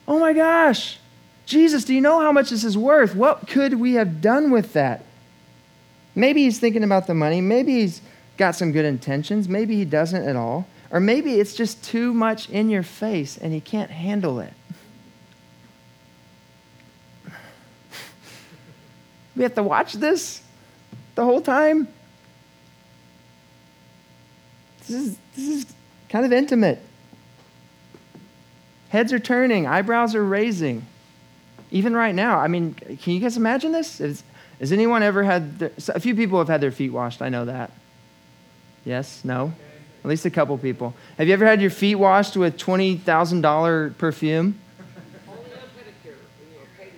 Oh 0.08 0.20
my 0.20 0.34
gosh. 0.34 0.98
Jesus, 1.46 1.84
do 1.84 1.94
you 1.94 2.02
know 2.02 2.22
how 2.22 2.32
much 2.32 2.52
this 2.52 2.64
is 2.64 2.78
worth? 2.78 3.16
What 3.16 3.48
could 3.48 3.74
we 3.74 3.96
have 3.96 4.22
done 4.22 4.52
with 4.52 4.74
that? 4.74 5.04
Maybe 6.16 6.44
he's 6.44 6.60
thinking 6.60 6.84
about 6.84 7.08
the 7.08 7.14
money. 7.14 7.42
Maybe 7.42 7.82
he's 7.82 8.02
got 8.38 8.56
some 8.56 8.72
good 8.72 8.86
intentions. 8.86 9.50
Maybe 9.50 9.76
he 9.76 9.86
doesn't 9.86 10.28
at 10.28 10.36
all. 10.36 10.68
Or 10.92 11.00
maybe 11.00 11.40
it's 11.40 11.56
just 11.56 11.84
too 11.84 12.14
much 12.14 12.50
in 12.50 12.70
your 12.70 12.84
face 12.84 13.38
and 13.38 13.54
you 13.54 13.62
can't 13.62 13.90
handle 13.90 14.40
it. 14.40 14.54
We 19.34 19.44
have 19.44 19.56
to 19.56 19.64
watch 19.64 19.94
this 19.94 20.42
the 21.16 21.24
whole 21.24 21.40
time. 21.40 21.88
This 24.80 24.90
is, 24.90 25.18
this 25.36 25.48
is 25.48 25.66
kind 26.10 26.26
of 26.26 26.34
intimate. 26.34 26.80
Heads 28.90 29.14
are 29.14 29.20
turning, 29.20 29.68
eyebrows 29.68 30.16
are 30.16 30.24
raising. 30.24 30.86
Even 31.72 31.94
right 31.94 32.14
now, 32.14 32.40
I 32.40 32.50
mean, 32.50 32.74
can 32.74 33.14
you 33.14 33.22
guys 33.22 33.38
imagine 33.38 33.72
this? 33.72 34.02
Is, 34.02 34.22
has 34.60 34.74
anyone 34.74 35.02
ever 35.02 35.24
had, 35.24 35.60
their, 35.60 35.72
a 35.88 36.00
few 36.02 36.14
people 36.14 36.38
have 36.40 36.50
had 36.50 36.60
their 36.60 36.72
feet 36.72 36.92
washed, 36.92 37.22
I 37.22 37.30
know 37.30 37.46
that. 37.46 37.72
Yes? 38.84 39.24
No? 39.24 39.54
At 40.04 40.10
least 40.10 40.26
a 40.26 40.30
couple 40.30 40.58
people. 40.58 40.94
Have 41.18 41.28
you 41.28 41.34
ever 41.34 41.46
had 41.46 41.62
your 41.62 41.70
feet 41.70 41.96
washed 41.96 42.36
with 42.36 42.58
$20,000 42.58 43.98
perfume? 43.98 44.60
Okay, 46.80 46.90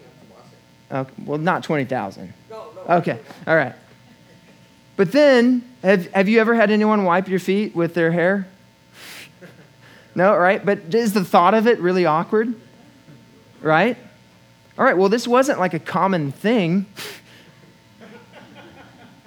oh, 0.91 1.07
well, 1.25 1.37
not 1.37 1.63
20,000. 1.63 2.33
No, 2.49 2.65
no. 2.75 2.95
Okay, 2.95 3.19
all 3.45 3.55
right. 3.55 3.73
But 4.95 5.11
then 5.11 5.63
Have, 5.83 6.09
have 6.13 6.29
you 6.29 6.39
ever 6.39 6.55
had 6.55 6.71
anyone 6.71 7.03
wipe 7.03 7.27
your 7.27 7.39
feet 7.39 7.75
with 7.75 7.93
their 7.93 8.11
hair? 8.11 8.47
No, 10.15 10.37
right? 10.37 10.65
But 10.65 10.95
is 10.95 11.11
the 11.13 11.25
thought 11.25 11.53
of 11.53 11.67
it 11.67 11.79
really 11.79 12.05
awkward? 12.05 12.53
Right? 13.61 13.97
All 14.77 14.85
right, 14.85 14.97
well, 14.97 15.09
this 15.09 15.27
wasn't 15.27 15.59
like 15.59 15.73
a 15.73 15.79
common 15.79 16.31
thing. 16.31 16.85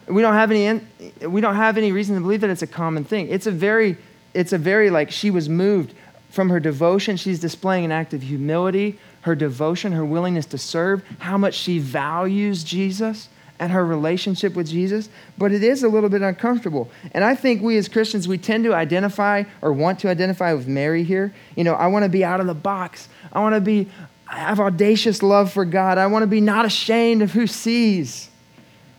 We 0.09 0.23
don't 0.23 0.35
have 0.35 0.51
any 0.51 0.81
we 1.27 1.41
don't 1.41 1.57
have 1.57 1.77
any 1.77 1.93
reason 1.93 2.15
to 2.15 2.21
believe 2.21 2.41
that 2.41 2.51
it's 2.51 2.63
a 2.63 2.67
common 2.67 3.05
thing. 3.05 3.29
It's 3.29 3.47
a 3.47 3.51
very 3.51 3.97
it's 4.35 4.53
a 4.53 4.59
very 4.59 4.91
like 4.91 5.11
she 5.11 5.31
was 5.31 5.49
moved 5.49 5.95
from 6.31 6.51
her 6.51 6.61
devotion. 6.61 7.17
She's 7.17 7.41
displaying 7.41 7.85
an 7.85 7.93
act 7.93 8.15
of 8.15 8.23
humility, 8.23 8.99
her 9.23 9.35
devotion, 9.35 9.93
her 9.93 10.05
willingness 10.05 10.47
to 10.47 10.59
serve, 10.59 11.03
how 11.19 11.39
much 11.39 11.55
she 11.55 11.79
values 11.79 12.63
Jesus 12.63 13.29
and 13.59 13.73
her 13.73 13.87
relationship 13.87 14.55
with 14.55 14.69
Jesus, 14.69 15.09
but 15.39 15.51
it 15.51 15.63
is 15.63 15.83
a 15.83 15.89
little 15.89 16.11
bit 16.11 16.21
uncomfortable. 16.21 16.91
And 17.13 17.25
I 17.25 17.35
think 17.35 17.63
we 17.63 17.79
as 17.79 17.89
Christians, 17.89 18.29
we 18.29 18.37
tend 18.37 18.65
to 18.65 18.75
identify 18.75 19.45
or 19.63 19.73
want 19.73 19.99
to 20.01 20.09
identify 20.09 20.53
with 20.53 20.69
Mary 20.69 21.05
here. 21.05 21.33
You 21.57 21.65
know, 21.65 21.73
I 21.73 21.87
want 21.87 22.03
to 22.03 22.11
be 22.11 22.23
out 22.23 22.41
of 22.41 22.47
the 22.47 22.55
box. 22.55 23.09
I 23.33 23.41
want 23.41 23.55
to 23.55 23.61
be 23.61 23.89
I 24.29 24.41
have 24.41 24.61
audacious 24.61 25.23
love 25.23 25.53
for 25.53 25.65
God. 25.65 25.99
I 25.99 26.07
want 26.09 26.25
to 26.25 26.27
be 26.27 26.41
not 26.41 26.65
ashamed 26.65 27.23
of 27.23 27.33
who 27.33 27.47
sees 27.47 28.29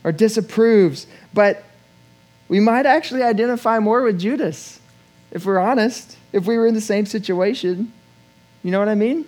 or 0.07 0.13
disapproves. 0.13 1.05
But 1.33 1.65
we 2.47 2.61
might 2.61 2.85
actually 2.85 3.23
identify 3.23 3.77
more 3.79 4.01
with 4.03 4.17
Judas 4.17 4.79
if 5.31 5.45
we're 5.45 5.59
honest, 5.59 6.15
if 6.31 6.45
we 6.45 6.57
were 6.57 6.65
in 6.65 6.73
the 6.73 6.79
same 6.79 7.05
situation. 7.05 7.91
You 8.63 8.71
know 8.71 8.79
what 8.79 8.87
I 8.87 8.95
mean? 8.95 9.25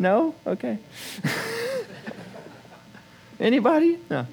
No? 0.00 0.34
Okay. 0.44 0.78
Anybody? 3.38 3.96
No. 4.10 4.26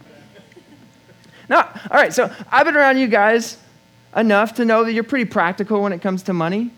No. 1.47 1.58
All 1.58 1.67
right, 1.91 2.12
so 2.12 2.34
I've 2.51 2.65
been 2.65 2.75
around 2.75 2.97
you 2.97 3.05
guys 3.05 3.60
enough 4.15 4.55
to 4.55 4.65
know 4.65 4.84
that 4.86 4.93
you're 4.93 5.03
pretty 5.03 5.25
practical 5.25 5.84
when 5.84 5.93
it 5.93 6.01
comes 6.01 6.23
to 6.23 6.34
money 6.34 6.71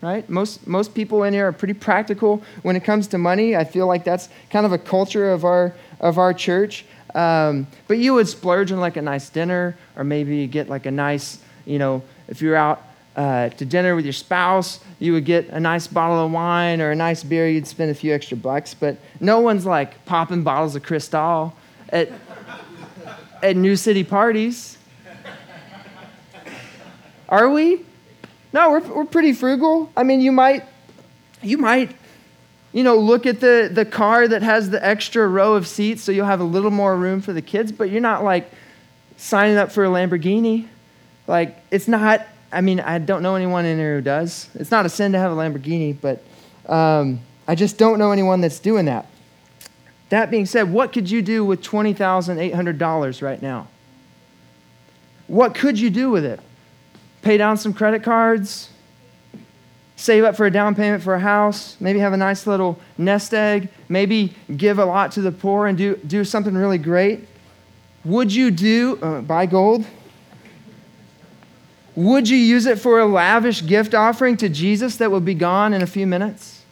right? 0.00 0.28
Most, 0.28 0.66
most 0.66 0.94
people 0.94 1.24
in 1.24 1.34
here 1.34 1.48
are 1.48 1.52
pretty 1.52 1.74
practical 1.74 2.42
when 2.62 2.76
it 2.76 2.84
comes 2.84 3.08
to 3.08 3.18
money. 3.18 3.56
I 3.56 3.64
feel 3.64 3.86
like 3.86 4.04
that's 4.04 4.28
kind 4.50 4.64
of 4.64 4.72
a 4.72 4.78
culture 4.78 5.30
of 5.30 5.44
our, 5.44 5.74
of 6.00 6.18
our 6.18 6.32
church. 6.32 6.84
Um, 7.14 7.66
but 7.86 7.98
you 7.98 8.14
would 8.14 8.28
splurge 8.28 8.70
on 8.72 8.80
like 8.80 8.96
a 8.96 9.02
nice 9.02 9.30
dinner 9.30 9.76
or 9.96 10.04
maybe 10.04 10.46
get 10.46 10.68
like 10.68 10.86
a 10.86 10.90
nice, 10.90 11.38
you 11.64 11.78
know, 11.78 12.02
if 12.28 12.42
you're 12.42 12.56
out 12.56 12.82
uh, 13.16 13.48
to 13.48 13.64
dinner 13.64 13.96
with 13.96 14.04
your 14.04 14.12
spouse, 14.12 14.80
you 14.98 15.12
would 15.12 15.24
get 15.24 15.48
a 15.48 15.58
nice 15.58 15.86
bottle 15.86 16.24
of 16.24 16.30
wine 16.30 16.80
or 16.80 16.90
a 16.90 16.96
nice 16.96 17.24
beer. 17.24 17.48
You'd 17.48 17.66
spend 17.66 17.90
a 17.90 17.94
few 17.94 18.14
extra 18.14 18.36
bucks. 18.36 18.74
But 18.74 18.98
no 19.20 19.40
one's 19.40 19.66
like 19.66 20.04
popping 20.04 20.42
bottles 20.42 20.76
of 20.76 20.82
Cristal 20.82 21.54
at, 21.88 22.10
at 23.42 23.56
New 23.56 23.76
City 23.76 24.04
parties. 24.04 24.78
Are 27.28 27.48
we? 27.48 27.84
No, 28.52 28.70
we're, 28.70 28.80
we're 28.80 29.04
pretty 29.04 29.32
frugal. 29.32 29.92
I 29.96 30.02
mean, 30.02 30.20
you 30.20 30.32
might, 30.32 30.64
you 31.42 31.58
might, 31.58 31.94
you 32.78 32.84
know, 32.84 32.96
look 32.96 33.26
at 33.26 33.40
the, 33.40 33.68
the 33.72 33.84
car 33.84 34.28
that 34.28 34.42
has 34.42 34.70
the 34.70 34.86
extra 34.86 35.26
row 35.26 35.54
of 35.54 35.66
seats 35.66 36.00
so 36.00 36.12
you'll 36.12 36.26
have 36.26 36.38
a 36.38 36.44
little 36.44 36.70
more 36.70 36.96
room 36.96 37.20
for 37.20 37.32
the 37.32 37.42
kids, 37.42 37.72
but 37.72 37.90
you're 37.90 38.00
not 38.00 38.22
like 38.22 38.48
signing 39.16 39.56
up 39.56 39.72
for 39.72 39.84
a 39.84 39.88
Lamborghini. 39.88 40.68
Like, 41.26 41.60
it's 41.72 41.88
not, 41.88 42.24
I 42.52 42.60
mean, 42.60 42.78
I 42.78 43.00
don't 43.00 43.20
know 43.20 43.34
anyone 43.34 43.64
in 43.64 43.78
here 43.78 43.96
who 43.96 44.00
does. 44.00 44.48
It's 44.54 44.70
not 44.70 44.86
a 44.86 44.88
sin 44.88 45.10
to 45.10 45.18
have 45.18 45.32
a 45.32 45.34
Lamborghini, 45.34 45.96
but 46.00 46.22
um, 46.72 47.18
I 47.48 47.56
just 47.56 47.78
don't 47.78 47.98
know 47.98 48.12
anyone 48.12 48.40
that's 48.40 48.60
doing 48.60 48.84
that. 48.84 49.06
That 50.10 50.30
being 50.30 50.46
said, 50.46 50.72
what 50.72 50.92
could 50.92 51.10
you 51.10 51.20
do 51.20 51.44
with 51.44 51.60
$20,800 51.62 53.22
right 53.22 53.42
now? 53.42 53.66
What 55.26 55.56
could 55.56 55.80
you 55.80 55.90
do 55.90 56.10
with 56.10 56.24
it? 56.24 56.38
pay 57.22 57.36
down 57.36 57.56
some 57.56 57.72
credit 57.74 58.02
cards, 58.02 58.70
save 59.98 60.22
up 60.22 60.36
for 60.36 60.46
a 60.46 60.50
down 60.50 60.76
payment 60.76 61.02
for 61.02 61.14
a 61.14 61.18
house, 61.18 61.76
maybe 61.80 61.98
have 61.98 62.12
a 62.12 62.16
nice 62.16 62.46
little 62.46 62.78
nest 62.96 63.34
egg, 63.34 63.68
maybe 63.88 64.32
give 64.56 64.78
a 64.78 64.84
lot 64.84 65.10
to 65.10 65.20
the 65.20 65.32
poor 65.32 65.66
and 65.66 65.76
do, 65.76 65.96
do 66.06 66.24
something 66.24 66.54
really 66.54 66.78
great. 66.78 67.26
Would 68.04 68.32
you 68.32 68.52
do, 68.52 68.96
uh, 69.02 69.20
buy 69.22 69.46
gold? 69.46 69.84
Would 71.96 72.28
you 72.28 72.36
use 72.36 72.64
it 72.66 72.78
for 72.78 73.00
a 73.00 73.06
lavish 73.06 73.66
gift 73.66 73.92
offering 73.92 74.36
to 74.36 74.48
Jesus 74.48 74.96
that 74.98 75.10
will 75.10 75.20
be 75.20 75.34
gone 75.34 75.74
in 75.74 75.82
a 75.82 75.86
few 75.86 76.06
minutes? 76.06 76.62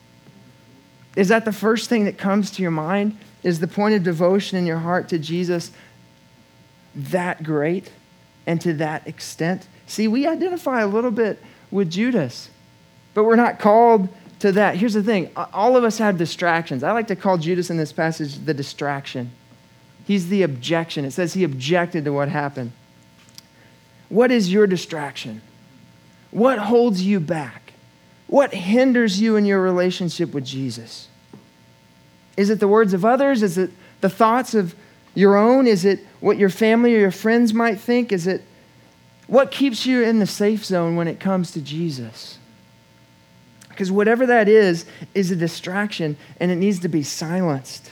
Is 1.16 1.26
that 1.28 1.44
the 1.44 1.52
first 1.52 1.88
thing 1.88 2.04
that 2.04 2.18
comes 2.18 2.52
to 2.52 2.62
your 2.62 2.70
mind? 2.70 3.18
Is 3.42 3.58
the 3.58 3.66
point 3.66 3.96
of 3.96 4.04
devotion 4.04 4.56
in 4.56 4.66
your 4.66 4.78
heart 4.78 5.08
to 5.08 5.18
Jesus 5.18 5.72
that 6.94 7.42
great 7.42 7.90
and 8.46 8.60
to 8.60 8.72
that 8.74 9.04
extent? 9.08 9.66
See, 9.88 10.06
we 10.06 10.28
identify 10.28 10.80
a 10.80 10.86
little 10.86 11.10
bit 11.10 11.42
with 11.72 11.90
Judas, 11.90 12.50
but 13.16 13.24
we're 13.24 13.34
not 13.34 13.58
called 13.58 14.10
to 14.40 14.52
that. 14.52 14.76
Here's 14.76 14.92
the 14.92 15.02
thing 15.02 15.30
all 15.34 15.74
of 15.74 15.84
us 15.84 15.96
have 15.96 16.18
distractions. 16.18 16.84
I 16.84 16.92
like 16.92 17.06
to 17.06 17.16
call 17.16 17.38
Judas 17.38 17.70
in 17.70 17.78
this 17.78 17.90
passage 17.90 18.44
the 18.44 18.52
distraction. 18.52 19.30
He's 20.04 20.28
the 20.28 20.42
objection. 20.42 21.06
It 21.06 21.12
says 21.12 21.32
he 21.32 21.42
objected 21.42 22.04
to 22.04 22.12
what 22.12 22.28
happened. 22.28 22.72
What 24.10 24.30
is 24.30 24.52
your 24.52 24.66
distraction? 24.66 25.40
What 26.30 26.58
holds 26.58 27.00
you 27.00 27.18
back? 27.18 27.72
What 28.26 28.52
hinders 28.52 29.18
you 29.18 29.36
in 29.36 29.46
your 29.46 29.62
relationship 29.62 30.34
with 30.34 30.44
Jesus? 30.44 31.08
Is 32.36 32.50
it 32.50 32.60
the 32.60 32.68
words 32.68 32.92
of 32.92 33.02
others? 33.02 33.42
Is 33.42 33.56
it 33.56 33.70
the 34.02 34.10
thoughts 34.10 34.52
of 34.52 34.74
your 35.14 35.38
own? 35.38 35.66
Is 35.66 35.86
it 35.86 36.00
what 36.20 36.36
your 36.36 36.50
family 36.50 36.94
or 36.94 36.98
your 36.98 37.10
friends 37.10 37.54
might 37.54 37.80
think? 37.80 38.12
Is 38.12 38.26
it 38.26 38.42
what 39.26 39.50
keeps 39.50 39.86
you 39.86 40.02
in 40.02 40.18
the 40.18 40.26
safe 40.26 40.66
zone 40.66 40.96
when 40.96 41.08
it 41.08 41.18
comes 41.18 41.50
to 41.52 41.62
Jesus? 41.62 42.38
Because 43.76 43.92
whatever 43.92 44.24
that 44.24 44.48
is, 44.48 44.86
is 45.14 45.30
a 45.30 45.36
distraction 45.36 46.16
and 46.40 46.50
it 46.50 46.56
needs 46.56 46.80
to 46.80 46.88
be 46.88 47.02
silenced. 47.02 47.90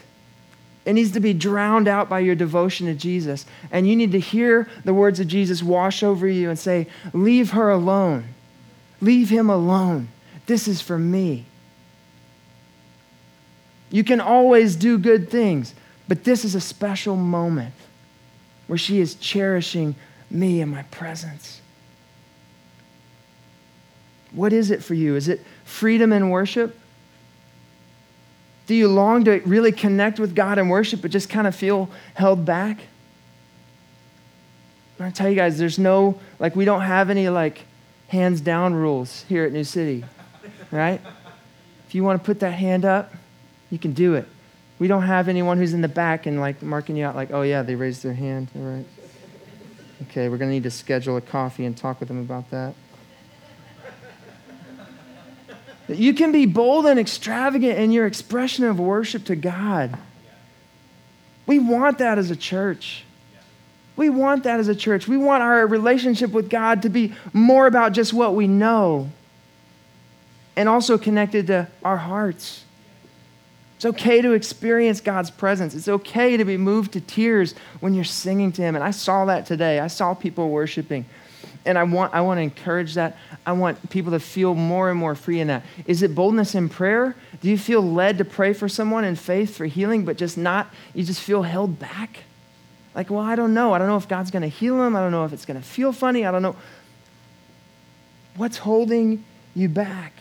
It 0.86 0.94
needs 0.94 1.12
to 1.12 1.20
be 1.20 1.34
drowned 1.34 1.88
out 1.88 2.08
by 2.08 2.20
your 2.20 2.34
devotion 2.34 2.86
to 2.86 2.94
Jesus. 2.94 3.44
And 3.70 3.86
you 3.86 3.94
need 3.94 4.12
to 4.12 4.18
hear 4.18 4.66
the 4.86 4.94
words 4.94 5.20
of 5.20 5.28
Jesus 5.28 5.62
wash 5.62 6.02
over 6.02 6.26
you 6.26 6.48
and 6.48 6.58
say, 6.58 6.86
Leave 7.12 7.50
her 7.50 7.68
alone. 7.68 8.24
Leave 9.02 9.28
him 9.28 9.50
alone. 9.50 10.08
This 10.46 10.68
is 10.68 10.80
for 10.80 10.98
me. 10.98 11.44
You 13.90 14.04
can 14.04 14.22
always 14.22 14.76
do 14.76 14.96
good 14.96 15.28
things, 15.28 15.74
but 16.08 16.24
this 16.24 16.46
is 16.46 16.54
a 16.54 16.62
special 16.62 17.14
moment 17.14 17.74
where 18.68 18.78
she 18.78 19.00
is 19.00 19.16
cherishing 19.16 19.96
me 20.30 20.62
in 20.62 20.70
my 20.70 20.84
presence. 20.84 21.60
What 24.34 24.52
is 24.52 24.70
it 24.70 24.82
for 24.82 24.94
you? 24.94 25.16
Is 25.16 25.28
it 25.28 25.40
freedom 25.64 26.12
in 26.12 26.30
worship? 26.30 26.78
Do 28.66 28.74
you 28.74 28.88
long 28.88 29.24
to 29.24 29.40
really 29.44 29.72
connect 29.72 30.18
with 30.18 30.34
God 30.34 30.58
and 30.58 30.70
worship, 30.70 31.02
but 31.02 31.10
just 31.10 31.28
kind 31.28 31.46
of 31.46 31.54
feel 31.54 31.90
held 32.14 32.44
back? 32.44 32.78
I'm 34.98 35.06
gonna 35.06 35.12
tell 35.12 35.28
you 35.28 35.34
guys, 35.34 35.58
there's 35.58 35.78
no, 35.78 36.20
like, 36.38 36.56
we 36.56 36.64
don't 36.64 36.80
have 36.80 37.10
any, 37.10 37.28
like, 37.28 37.62
hands 38.08 38.40
down 38.40 38.74
rules 38.74 39.24
here 39.28 39.44
at 39.44 39.52
New 39.52 39.64
City, 39.64 40.04
right? 40.70 41.00
If 41.88 41.94
you 41.94 42.04
want 42.04 42.22
to 42.22 42.24
put 42.24 42.40
that 42.40 42.52
hand 42.52 42.84
up, 42.84 43.12
you 43.70 43.78
can 43.78 43.92
do 43.92 44.14
it. 44.14 44.26
We 44.78 44.88
don't 44.88 45.02
have 45.02 45.28
anyone 45.28 45.58
who's 45.58 45.74
in 45.74 45.80
the 45.80 45.88
back 45.88 46.26
and, 46.26 46.40
like, 46.40 46.62
marking 46.62 46.96
you 46.96 47.04
out, 47.04 47.16
like, 47.16 47.32
oh, 47.32 47.42
yeah, 47.42 47.62
they 47.62 47.74
raised 47.74 48.02
their 48.02 48.14
hand, 48.14 48.48
all 48.56 48.62
right. 48.62 48.86
Okay, 50.02 50.28
we're 50.28 50.38
going 50.38 50.50
to 50.50 50.54
need 50.54 50.64
to 50.64 50.70
schedule 50.70 51.16
a 51.16 51.20
coffee 51.20 51.64
and 51.64 51.76
talk 51.76 52.00
with 52.00 52.08
them 52.08 52.18
about 52.18 52.50
that. 52.50 52.74
You 55.88 56.14
can 56.14 56.32
be 56.32 56.46
bold 56.46 56.86
and 56.86 56.98
extravagant 56.98 57.78
in 57.78 57.92
your 57.92 58.06
expression 58.06 58.64
of 58.64 58.78
worship 58.78 59.24
to 59.26 59.36
God. 59.36 59.98
We 61.46 61.58
want 61.58 61.98
that 61.98 62.18
as 62.18 62.30
a 62.30 62.36
church. 62.36 63.04
We 63.96 64.08
want 64.10 64.44
that 64.44 64.58
as 64.58 64.68
a 64.68 64.74
church. 64.74 65.06
We 65.06 65.16
want 65.16 65.42
our 65.42 65.66
relationship 65.66 66.30
with 66.30 66.50
God 66.50 66.82
to 66.82 66.88
be 66.88 67.14
more 67.32 67.66
about 67.66 67.92
just 67.92 68.12
what 68.12 68.34
we 68.34 68.48
know 68.48 69.10
and 70.56 70.68
also 70.68 70.98
connected 70.98 71.48
to 71.48 71.68
our 71.84 71.96
hearts. 71.96 72.64
It's 73.76 73.84
okay 73.84 74.22
to 74.22 74.32
experience 74.32 75.00
God's 75.00 75.30
presence. 75.30 75.74
It's 75.74 75.88
okay 75.88 76.36
to 76.36 76.44
be 76.44 76.56
moved 76.56 76.92
to 76.92 77.00
tears 77.00 77.54
when 77.80 77.94
you're 77.94 78.04
singing 78.04 78.50
to 78.52 78.62
Him. 78.62 78.74
And 78.74 78.84
I 78.84 78.92
saw 78.92 79.26
that 79.26 79.46
today. 79.46 79.80
I 79.80 79.88
saw 79.88 80.14
people 80.14 80.48
worshiping. 80.48 81.04
And 81.66 81.78
I 81.78 81.84
want, 81.84 82.12
I 82.14 82.20
want 82.20 82.38
to 82.38 82.42
encourage 82.42 82.94
that. 82.94 83.16
I 83.46 83.52
want 83.52 83.90
people 83.90 84.12
to 84.12 84.20
feel 84.20 84.54
more 84.54 84.90
and 84.90 84.98
more 84.98 85.14
free 85.14 85.40
in 85.40 85.48
that. 85.48 85.64
Is 85.86 86.02
it 86.02 86.14
boldness 86.14 86.54
in 86.54 86.68
prayer? 86.68 87.16
Do 87.40 87.48
you 87.48 87.56
feel 87.56 87.80
led 87.80 88.18
to 88.18 88.24
pray 88.24 88.52
for 88.52 88.68
someone 88.68 89.04
in 89.04 89.16
faith 89.16 89.56
for 89.56 89.64
healing, 89.64 90.04
but 90.04 90.16
just 90.18 90.36
not, 90.36 90.68
you 90.94 91.04
just 91.04 91.20
feel 91.20 91.42
held 91.42 91.78
back? 91.78 92.24
Like, 92.94 93.10
well, 93.10 93.20
I 93.20 93.34
don't 93.34 93.54
know. 93.54 93.72
I 93.72 93.78
don't 93.78 93.88
know 93.88 93.96
if 93.96 94.08
God's 94.08 94.30
going 94.30 94.42
to 94.42 94.48
heal 94.48 94.80
him. 94.82 94.94
I 94.94 95.00
don't 95.00 95.10
know 95.10 95.24
if 95.24 95.32
it's 95.32 95.46
going 95.46 95.60
to 95.60 95.66
feel 95.66 95.92
funny. 95.92 96.24
I 96.26 96.30
don't 96.30 96.42
know. 96.42 96.56
What's 98.36 98.58
holding 98.58 99.24
you 99.54 99.68
back? 99.68 100.12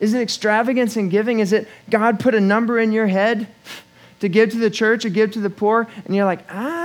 Is 0.00 0.14
it 0.14 0.20
extravagance 0.20 0.96
in 0.96 1.08
giving? 1.08 1.38
Is 1.38 1.52
it 1.52 1.68
God 1.88 2.20
put 2.20 2.34
a 2.34 2.40
number 2.40 2.78
in 2.78 2.92
your 2.92 3.06
head 3.06 3.46
to 4.20 4.28
give 4.28 4.50
to 4.50 4.58
the 4.58 4.70
church 4.70 5.04
or 5.04 5.08
give 5.08 5.32
to 5.32 5.40
the 5.40 5.50
poor? 5.50 5.88
And 6.04 6.14
you're 6.14 6.24
like, 6.24 6.44
ah, 6.50 6.83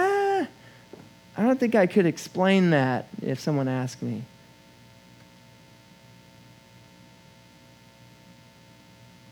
I 1.40 1.44
don't 1.44 1.58
think 1.58 1.74
I 1.74 1.88
could 1.88 2.06
explain 2.06 2.72
that 2.72 3.08
if 3.22 3.40
someone 3.40 3.70
asked 3.70 4.02
me. 4.02 4.24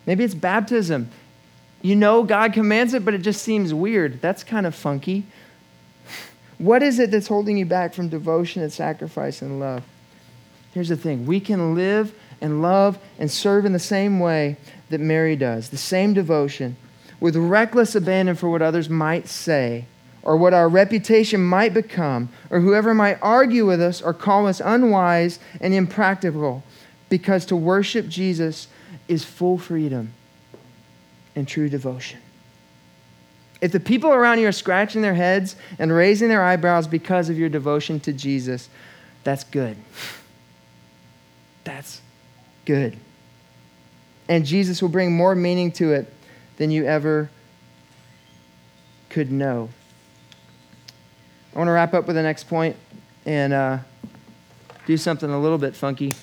Maybe 0.05 0.23
it's 0.23 0.33
baptism. 0.33 1.09
You 1.81 1.97
know 1.97 2.23
God 2.23 2.53
commands 2.53 2.93
it, 2.93 3.03
but 3.03 3.13
it 3.13 3.23
just 3.23 3.41
seems 3.41 3.73
weird. 3.73 4.21
That's 4.21 4.45
kind 4.45 4.65
of 4.65 4.73
funky. 4.73 5.25
What 6.59 6.81
is 6.81 6.97
it 6.97 7.11
that's 7.11 7.27
holding 7.27 7.57
you 7.57 7.65
back 7.65 7.93
from 7.93 8.07
devotion 8.07 8.63
and 8.63 8.71
sacrifice 8.71 9.41
and 9.41 9.59
love? 9.59 9.83
Here's 10.73 10.89
the 10.89 10.95
thing 10.95 11.25
we 11.25 11.41
can 11.41 11.75
live 11.75 12.17
and 12.39 12.61
love 12.61 12.97
and 13.19 13.29
serve 13.29 13.65
in 13.65 13.73
the 13.73 13.79
same 13.79 14.19
way 14.19 14.55
that 14.89 15.01
Mary 15.01 15.35
does, 15.35 15.69
the 15.69 15.77
same 15.77 16.13
devotion, 16.13 16.77
with 17.19 17.35
reckless 17.35 17.95
abandon 17.95 18.35
for 18.35 18.49
what 18.49 18.61
others 18.61 18.89
might 18.89 19.27
say, 19.27 19.85
or 20.27 20.35
what 20.35 20.53
our 20.53 20.67
reputation 20.67 21.41
might 21.41 21.73
become, 21.73 22.27
or 22.49 22.59
whoever 22.59 22.93
might 22.93 23.17
argue 23.21 23.65
with 23.65 23.81
us 23.81 24.01
or 24.01 24.13
call 24.13 24.45
us 24.45 24.59
unwise 24.59 25.39
and 25.61 25.73
impractical, 25.73 26.61
because 27.07 27.45
to 27.45 27.55
worship 27.55 28.09
Jesus 28.09 28.67
is 29.07 29.23
full 29.23 29.57
freedom 29.57 30.11
and 31.33 31.47
true 31.47 31.69
devotion. 31.69 32.19
If 33.61 33.71
the 33.71 33.79
people 33.79 34.11
around 34.11 34.39
you 34.39 34.49
are 34.49 34.51
scratching 34.51 35.01
their 35.01 35.13
heads 35.13 35.55
and 35.79 35.93
raising 35.93 36.27
their 36.27 36.43
eyebrows 36.43 36.87
because 36.87 37.29
of 37.29 37.39
your 37.39 37.47
devotion 37.47 38.01
to 38.01 38.11
Jesus, 38.11 38.67
that's 39.23 39.45
good. 39.45 39.77
That's 41.63 42.01
good. 42.63 42.95
And 44.29 44.45
Jesus 44.45 44.81
will 44.81 44.87
bring 44.87 45.11
more 45.11 45.35
meaning 45.35 45.69
to 45.73 45.91
it 45.91 46.13
than 46.55 46.71
you 46.71 46.85
ever 46.85 47.29
could 49.09 49.33
know. 49.33 49.67
I 51.57 51.59
want 51.59 51.69
to 51.69 51.71
wrap 51.71 51.95
up 51.95 52.05
with 52.05 52.15
the 52.15 52.21
next 52.21 52.43
point 52.43 52.75
and 53.25 53.51
uh, 53.51 53.79
do 54.85 54.95
something 54.95 55.27
a 55.27 55.39
little 55.39 55.57
bit 55.57 55.75
funky. 55.75 56.13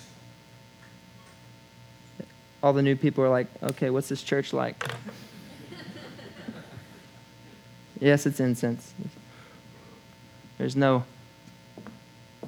All 2.62 2.73
the 2.73 2.83
new 2.83 2.94
people 2.94 3.25
are 3.25 3.29
like, 3.29 3.49
okay, 3.61 3.90
what's 3.90 4.09
this 4.09 4.23
church 4.23 4.53
like? 4.53 4.81
yes, 8.01 8.27
it's 8.27 8.38
incense. 8.38 8.94
There's 10.57 10.77
no 10.77 11.03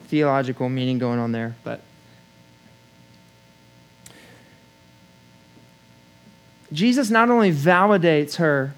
theological 0.04 0.68
meaning 0.68 0.98
going 0.98 1.18
on 1.18 1.32
there, 1.32 1.56
but. 1.64 1.80
Jesus 6.72 7.10
not 7.10 7.30
only 7.30 7.50
validates 7.50 8.36
her 8.36 8.74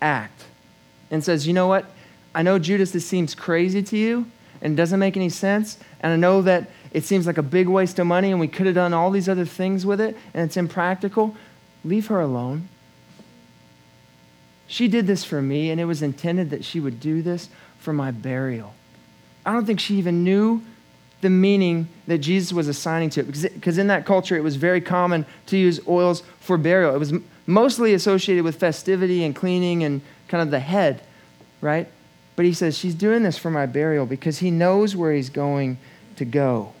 act 0.00 0.44
and 1.10 1.24
says, 1.24 1.48
you 1.48 1.52
know 1.52 1.66
what? 1.66 1.84
I 2.34 2.42
know, 2.42 2.58
Judas, 2.58 2.90
this 2.90 3.06
seems 3.06 3.34
crazy 3.34 3.82
to 3.82 3.96
you 3.96 4.26
and 4.60 4.76
doesn't 4.76 4.98
make 4.98 5.16
any 5.16 5.28
sense. 5.28 5.78
And 6.00 6.12
I 6.12 6.16
know 6.16 6.42
that 6.42 6.70
it 6.92 7.04
seems 7.04 7.26
like 7.26 7.38
a 7.38 7.42
big 7.42 7.68
waste 7.68 7.98
of 7.98 8.06
money 8.06 8.30
and 8.30 8.40
we 8.40 8.48
could 8.48 8.66
have 8.66 8.74
done 8.74 8.94
all 8.94 9.10
these 9.10 9.28
other 9.28 9.44
things 9.44 9.84
with 9.84 10.00
it 10.00 10.16
and 10.34 10.44
it's 10.44 10.56
impractical. 10.56 11.36
Leave 11.84 12.06
her 12.08 12.20
alone. 12.20 12.68
She 14.72 14.88
did 14.88 15.06
this 15.06 15.22
for 15.22 15.42
me, 15.42 15.70
and 15.70 15.78
it 15.78 15.84
was 15.84 16.00
intended 16.00 16.48
that 16.48 16.64
she 16.64 16.80
would 16.80 16.98
do 16.98 17.20
this 17.20 17.50
for 17.78 17.92
my 17.92 18.10
burial. 18.10 18.72
I 19.44 19.52
don't 19.52 19.66
think 19.66 19.80
she 19.80 19.96
even 19.96 20.24
knew 20.24 20.62
the 21.20 21.28
meaning 21.28 21.88
that 22.06 22.18
Jesus 22.18 22.54
was 22.54 22.68
assigning 22.68 23.10
to 23.10 23.20
it. 23.20 23.24
Because 23.54 23.76
in 23.76 23.88
that 23.88 24.06
culture, 24.06 24.34
it 24.34 24.42
was 24.42 24.56
very 24.56 24.80
common 24.80 25.26
to 25.46 25.58
use 25.58 25.78
oils 25.86 26.22
for 26.40 26.56
burial. 26.56 26.94
It 26.94 26.98
was 26.98 27.12
mostly 27.46 27.92
associated 27.92 28.44
with 28.44 28.56
festivity 28.56 29.24
and 29.24 29.36
cleaning 29.36 29.84
and 29.84 30.00
kind 30.28 30.40
of 30.40 30.50
the 30.50 30.60
head, 30.60 31.02
right? 31.60 31.86
But 32.36 32.44
he 32.44 32.52
says, 32.52 32.76
She's 32.76 32.94
doing 32.94 33.22
this 33.22 33.38
for 33.38 33.50
my 33.50 33.66
burial 33.66 34.06
because 34.06 34.38
he 34.38 34.50
knows 34.50 34.96
where 34.96 35.12
he's 35.12 35.30
going 35.30 35.78
to 36.16 36.24
go. 36.24 36.72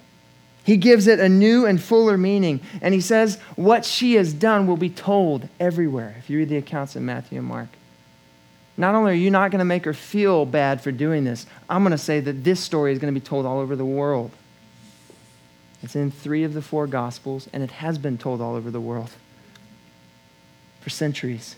He 0.64 0.76
gives 0.76 1.06
it 1.06 1.18
a 1.18 1.28
new 1.28 1.66
and 1.66 1.82
fuller 1.82 2.16
meaning. 2.16 2.60
And 2.80 2.94
he 2.94 3.00
says, 3.00 3.38
What 3.56 3.84
she 3.84 4.14
has 4.14 4.32
done 4.32 4.66
will 4.66 4.76
be 4.76 4.90
told 4.90 5.48
everywhere. 5.58 6.14
If 6.18 6.30
you 6.30 6.38
read 6.38 6.48
the 6.48 6.56
accounts 6.56 6.96
in 6.96 7.04
Matthew 7.04 7.38
and 7.38 7.48
Mark. 7.48 7.68
Not 8.76 8.94
only 8.94 9.12
are 9.12 9.14
you 9.16 9.30
not 9.30 9.50
going 9.50 9.58
to 9.58 9.66
make 9.66 9.84
her 9.84 9.92
feel 9.92 10.46
bad 10.46 10.80
for 10.80 10.92
doing 10.92 11.24
this, 11.24 11.46
I'm 11.68 11.82
going 11.82 11.90
to 11.92 11.98
say 11.98 12.20
that 12.20 12.44
this 12.44 12.60
story 12.60 12.92
is 12.92 12.98
going 12.98 13.12
to 13.12 13.20
be 13.20 13.24
told 13.24 13.44
all 13.44 13.58
over 13.58 13.76
the 13.76 13.84
world. 13.84 14.30
It's 15.82 15.96
in 15.96 16.10
three 16.10 16.44
of 16.44 16.54
the 16.54 16.62
four 16.62 16.86
Gospels, 16.86 17.48
and 17.52 17.62
it 17.62 17.70
has 17.72 17.98
been 17.98 18.16
told 18.16 18.40
all 18.40 18.54
over 18.54 18.70
the 18.70 18.80
world 18.80 19.10
for 20.80 20.90
centuries. 20.90 21.56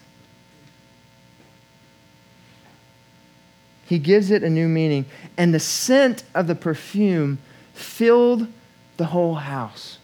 He 3.86 3.98
gives 3.98 4.30
it 4.30 4.42
a 4.42 4.50
new 4.50 4.68
meaning, 4.68 5.04
and 5.36 5.52
the 5.52 5.60
scent 5.60 6.24
of 6.34 6.46
the 6.46 6.54
perfume 6.54 7.38
filled 7.74 8.48
the 8.96 9.06
whole 9.06 9.34
house. 9.34 9.98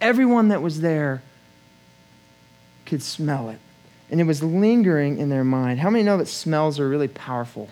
Everyone 0.00 0.48
that 0.48 0.62
was 0.62 0.80
there 0.80 1.22
could 2.86 3.02
smell 3.02 3.48
it 3.50 3.58
and 4.12 4.20
it 4.20 4.24
was 4.24 4.42
lingering 4.42 5.18
in 5.18 5.30
their 5.30 5.42
mind. 5.42 5.80
How 5.80 5.88
many 5.88 6.04
know 6.04 6.18
that 6.18 6.28
smells 6.28 6.78
are 6.78 6.86
really 6.86 7.08
powerful? 7.08 7.70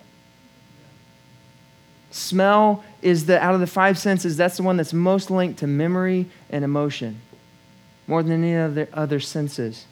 Smell 2.10 2.82
is 3.02 3.26
the, 3.26 3.38
out 3.40 3.54
of 3.54 3.60
the 3.60 3.66
five 3.66 3.98
senses, 3.98 4.38
that's 4.38 4.56
the 4.56 4.62
one 4.62 4.78
that's 4.78 4.94
most 4.94 5.30
linked 5.30 5.58
to 5.58 5.66
memory 5.66 6.26
and 6.48 6.64
emotion, 6.64 7.20
more 8.06 8.22
than 8.22 8.42
any 8.42 8.56
other, 8.56 8.88
other 8.94 9.20
senses. 9.20 9.84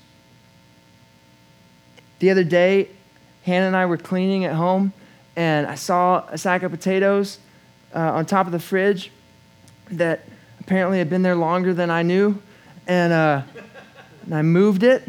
The 2.21 2.31
other 2.31 2.45
day, 2.45 2.89
Hannah 3.49 3.67
and 3.67 3.77
I 3.77 3.87
were 3.87 3.97
cleaning 3.97 4.45
at 4.45 4.55
home, 4.55 4.93
and 5.35 5.67
I 5.67 5.75
saw 5.75 6.25
a 6.29 6.39
sack 6.39 6.63
of 6.63 6.71
potatoes 6.71 7.39
uh, 7.95 7.99
on 7.99 8.27
top 8.27 8.47
of 8.47 8.53
the 8.53 8.61
fridge 8.61 9.11
that 9.91 10.21
apparently 10.61 10.99
had 10.99 11.09
been 11.09 11.23
there 11.23 11.35
longer 11.35 11.73
than 11.73 11.91
I 11.91 12.03
knew. 12.03 12.41
And, 12.87 13.13
uh, 13.13 13.43
and 14.25 14.35
I 14.35 14.43
moved 14.43 14.83
it 14.83 15.09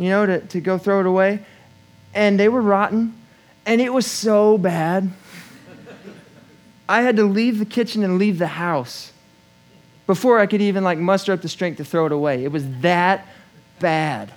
you 0.00 0.08
know, 0.08 0.24
to, 0.24 0.40
to 0.40 0.60
go 0.60 0.78
throw 0.78 1.00
it 1.00 1.06
away. 1.06 1.44
And 2.14 2.40
they 2.40 2.48
were 2.48 2.62
rotten. 2.62 3.14
And 3.66 3.80
it 3.80 3.92
was 3.92 4.06
so 4.06 4.56
bad. 4.56 5.10
I 6.88 7.02
had 7.02 7.16
to 7.16 7.24
leave 7.24 7.58
the 7.58 7.66
kitchen 7.66 8.02
and 8.02 8.18
leave 8.18 8.38
the 8.38 8.46
house 8.46 9.12
before 10.06 10.38
I 10.38 10.46
could 10.46 10.62
even 10.62 10.82
like 10.82 10.98
muster 10.98 11.32
up 11.32 11.42
the 11.42 11.48
strength 11.48 11.76
to 11.76 11.84
throw 11.84 12.06
it 12.06 12.12
away. 12.12 12.44
It 12.44 12.50
was 12.50 12.64
that 12.80 13.26
bad. 13.78 14.32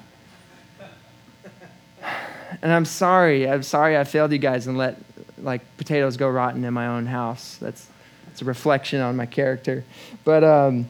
And 2.63 2.71
I'm 2.71 2.85
sorry. 2.85 3.47
I'm 3.47 3.61
sorry 3.61 3.97
I 3.97 4.05
failed 4.05 4.31
you 4.31 4.39
guys 4.39 4.65
and 4.65 4.77
let 4.77 4.97
like 5.37 5.61
potatoes 5.77 6.15
go 6.17 6.29
rotten 6.29 6.63
in 6.63 6.73
my 6.73 6.87
own 6.87 7.05
house. 7.05 7.57
That's 7.61 7.87
it's 8.31 8.41
a 8.41 8.45
reflection 8.45 9.01
on 9.01 9.15
my 9.15 9.27
character. 9.27 9.83
But 10.23 10.43
um, 10.43 10.89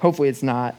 hopefully 0.00 0.28
it's 0.28 0.42
not. 0.42 0.74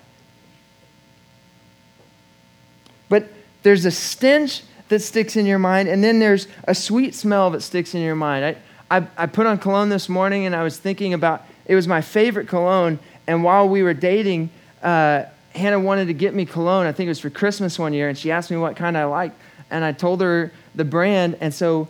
But 3.10 3.30
there's 3.64 3.86
a 3.86 3.92
stench 3.92 4.64
that 4.90 5.00
sticks 5.00 5.38
in 5.38 5.46
your 5.46 5.58
mind, 5.58 5.88
and 5.88 6.04
then 6.04 6.20
there's 6.20 6.48
a 6.66 6.76
sweet 6.76 7.16
smell 7.16 7.50
that 7.52 7.62
sticks 7.62 7.96
in 7.96 8.02
your 8.02 8.16
mind. 8.16 8.58
I, 8.92 8.98
I, 9.00 9.08
I 9.18 9.26
put 9.26 9.48
on 9.48 9.58
cologne 9.58 9.88
this 9.88 10.10
morning, 10.10 10.46
and 10.46 10.54
I 10.54 10.64
was 10.64 10.78
thinking 10.78 11.14
about 11.14 11.46
it 11.66 11.76
was 11.76 11.88
my 11.88 12.02
favorite 12.02 12.50
cologne. 12.50 13.00
And 13.26 13.44
while 13.44 13.70
we 13.70 13.84
were 13.84 13.94
dating, 13.94 14.50
uh, 14.84 15.24
Hannah 15.56 15.80
wanted 15.80 16.06
to 16.08 16.14
get 16.14 16.34
me 16.34 16.46
cologne. 16.46 16.88
I 16.88 16.92
think 16.92 17.08
it 17.08 17.12
was 17.12 17.20
for 17.20 17.30
Christmas 17.30 17.80
one 17.80 17.94
year, 17.94 18.10
and 18.10 18.18
she 18.18 18.32
asked 18.32 18.52
me 18.52 18.58
what 18.58 18.76
kind 18.76 18.98
I 18.98 19.06
liked, 19.06 19.40
and 19.72 19.84
I 19.84 19.92
told 19.94 20.22
her 20.22 20.52
the 20.76 20.86
brand. 20.86 21.38
And 21.42 21.54
so, 21.54 21.88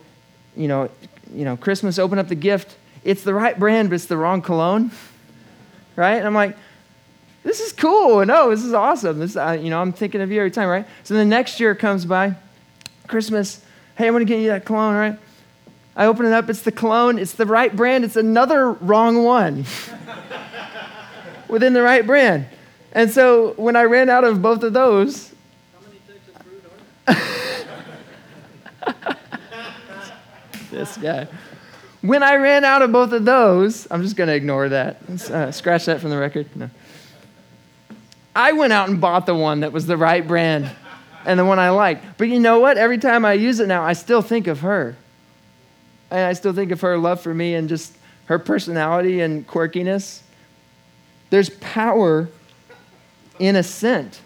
you 0.56 0.68
know, 0.68 0.90
you 1.34 1.44
know, 1.44 1.56
Christmas, 1.56 1.98
open 1.98 2.18
up 2.18 2.28
the 2.28 2.34
gift. 2.34 2.76
It's 3.04 3.22
the 3.22 3.34
right 3.34 3.58
brand, 3.58 3.90
but 3.90 3.96
it's 3.96 4.06
the 4.06 4.16
wrong 4.16 4.40
cologne, 4.42 4.90
right? 5.96 6.14
And 6.14 6.26
I'm 6.26 6.34
like, 6.34 6.56
this 7.42 7.60
is 7.60 7.72
cool. 7.72 8.24
No, 8.24 8.50
this 8.50 8.62
is 8.62 8.72
awesome. 8.72 9.18
This, 9.18 9.36
uh, 9.36 9.58
you 9.60 9.68
know, 9.68 9.80
I'm 9.80 9.92
thinking 9.92 10.20
of 10.20 10.30
you 10.30 10.38
every 10.38 10.50
time, 10.50 10.68
right? 10.68 10.86
So 11.02 11.14
the 11.14 11.24
next 11.24 11.58
year 11.58 11.74
comes 11.74 12.04
by, 12.04 12.36
Christmas. 13.08 13.60
Hey, 13.96 14.06
I'm 14.06 14.14
going 14.14 14.24
to 14.24 14.32
get 14.32 14.40
you 14.40 14.48
that 14.48 14.64
cologne, 14.64 14.94
right? 14.94 15.18
I 15.96 16.06
open 16.06 16.24
it 16.24 16.32
up. 16.32 16.48
It's 16.48 16.62
the 16.62 16.72
cologne. 16.72 17.18
It's 17.18 17.34
the 17.34 17.46
right 17.46 17.74
brand. 17.74 18.04
It's 18.04 18.16
another 18.16 18.70
wrong 18.70 19.24
one 19.24 19.64
within 21.48 21.72
the 21.72 21.82
right 21.82 22.06
brand. 22.06 22.46
And 22.92 23.10
so 23.10 23.54
when 23.54 23.74
I 23.76 23.82
ran 23.82 24.08
out 24.08 24.24
of 24.24 24.40
both 24.40 24.62
of 24.62 24.72
those, 24.72 25.34
this 30.70 30.96
guy. 30.96 31.28
When 32.00 32.22
I 32.22 32.36
ran 32.36 32.64
out 32.64 32.82
of 32.82 32.90
both 32.90 33.12
of 33.12 33.24
those, 33.24 33.86
I'm 33.90 34.02
just 34.02 34.16
going 34.16 34.28
to 34.28 34.34
ignore 34.34 34.68
that. 34.68 35.02
Uh, 35.30 35.52
scratch 35.52 35.86
that 35.86 36.00
from 36.00 36.10
the 36.10 36.18
record. 36.18 36.48
No. 36.56 36.68
I 38.34 38.52
went 38.52 38.72
out 38.72 38.88
and 38.88 39.00
bought 39.00 39.26
the 39.26 39.34
one 39.34 39.60
that 39.60 39.72
was 39.72 39.86
the 39.86 39.96
right 39.96 40.26
brand 40.26 40.70
and 41.24 41.38
the 41.38 41.44
one 41.44 41.58
I 41.58 41.70
liked. 41.70 42.04
But 42.18 42.28
you 42.28 42.40
know 42.40 42.58
what? 42.58 42.78
Every 42.78 42.98
time 42.98 43.24
I 43.24 43.34
use 43.34 43.60
it 43.60 43.68
now, 43.68 43.82
I 43.82 43.92
still 43.92 44.22
think 44.22 44.46
of 44.46 44.60
her. 44.60 44.96
And 46.10 46.20
I 46.20 46.32
still 46.32 46.52
think 46.52 46.72
of 46.72 46.80
her 46.80 46.98
love 46.98 47.20
for 47.20 47.32
me 47.32 47.54
and 47.54 47.68
just 47.68 47.96
her 48.26 48.38
personality 48.38 49.20
and 49.20 49.46
quirkiness. 49.46 50.20
There's 51.30 51.50
power 51.50 52.28
in 53.38 53.56
a 53.56 53.62
scent. 53.62 54.20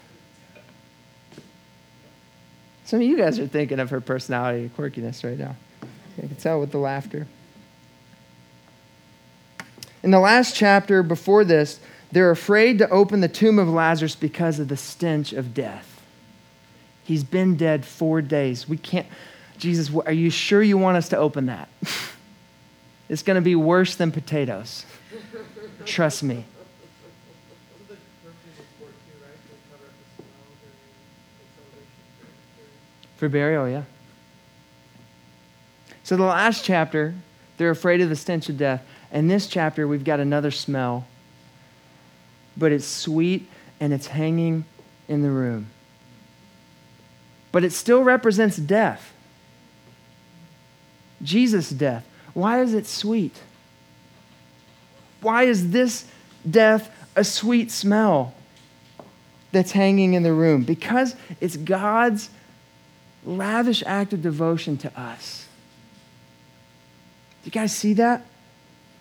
Some 2.87 3.01
of 3.01 3.05
you 3.05 3.17
guys 3.17 3.37
are 3.37 3.47
thinking 3.47 3.81
of 3.81 3.89
her 3.89 3.99
personality 3.99 4.61
and 4.61 4.77
quirkiness 4.77 5.21
right 5.21 5.37
now. 5.37 5.57
I 6.17 6.21
can 6.21 6.37
tell 6.37 6.61
with 6.61 6.71
the 6.71 6.77
laughter. 6.77 7.27
In 10.03 10.11
the 10.11 10.21
last 10.21 10.55
chapter 10.55 11.03
before 11.03 11.43
this, 11.43 11.81
they're 12.13 12.31
afraid 12.31 12.77
to 12.77 12.89
open 12.89 13.19
the 13.19 13.27
tomb 13.27 13.59
of 13.59 13.67
Lazarus 13.67 14.15
because 14.15 14.57
of 14.57 14.69
the 14.69 14.77
stench 14.77 15.33
of 15.33 15.53
death. 15.53 16.01
He's 17.03 17.25
been 17.25 17.57
dead 17.57 17.83
four 17.83 18.21
days. 18.21 18.69
We 18.69 18.77
can't, 18.77 19.05
Jesus, 19.57 19.93
are 20.05 20.13
you 20.13 20.29
sure 20.29 20.63
you 20.63 20.77
want 20.77 20.95
us 20.95 21.09
to 21.09 21.17
open 21.17 21.47
that? 21.47 21.67
it's 23.09 23.21
going 23.21 23.35
to 23.35 23.41
be 23.41 23.55
worse 23.55 23.97
than 23.97 24.13
potatoes. 24.13 24.85
Trust 25.83 26.23
me. 26.23 26.45
For 33.17 33.27
burial, 33.27 33.67
yeah. 33.67 33.83
So, 36.03 36.15
the 36.15 36.23
last 36.23 36.63
chapter, 36.63 37.15
they're 37.57 37.71
afraid 37.71 37.99
of 38.01 38.09
the 38.09 38.15
stench 38.15 38.47
of 38.47 38.57
death. 38.57 38.85
And 39.11 39.29
this 39.29 39.47
chapter, 39.47 39.87
we've 39.87 40.03
got 40.03 40.19
another 40.19 40.51
smell, 40.51 41.07
but 42.55 42.71
it's 42.71 42.85
sweet 42.85 43.47
and 43.79 43.91
it's 43.93 44.07
hanging 44.07 44.65
in 45.07 45.21
the 45.21 45.29
room. 45.29 45.67
But 47.51 47.63
it 47.63 47.71
still 47.71 48.03
represents 48.03 48.57
death. 48.57 49.13
Jesus' 51.21 51.69
death. 51.69 52.07
Why 52.33 52.61
is 52.61 52.73
it 52.73 52.85
sweet? 52.85 53.35
Why 55.21 55.43
is 55.43 55.71
this 55.71 56.05
death 56.49 56.93
a 57.15 57.23
sweet 57.23 57.71
smell 57.71 58.33
that's 59.51 59.71
hanging 59.71 60.13
in 60.13 60.23
the 60.23 60.33
room? 60.33 60.63
Because 60.63 61.15
it's 61.41 61.57
God's 61.57 62.29
lavish 63.27 63.83
act 63.85 64.13
of 64.13 64.21
devotion 64.21 64.77
to 64.77 64.99
us. 64.99 65.47
Do 67.43 67.47
you 67.47 67.51
guys 67.51 67.75
see 67.75 67.93
that? 67.93 68.25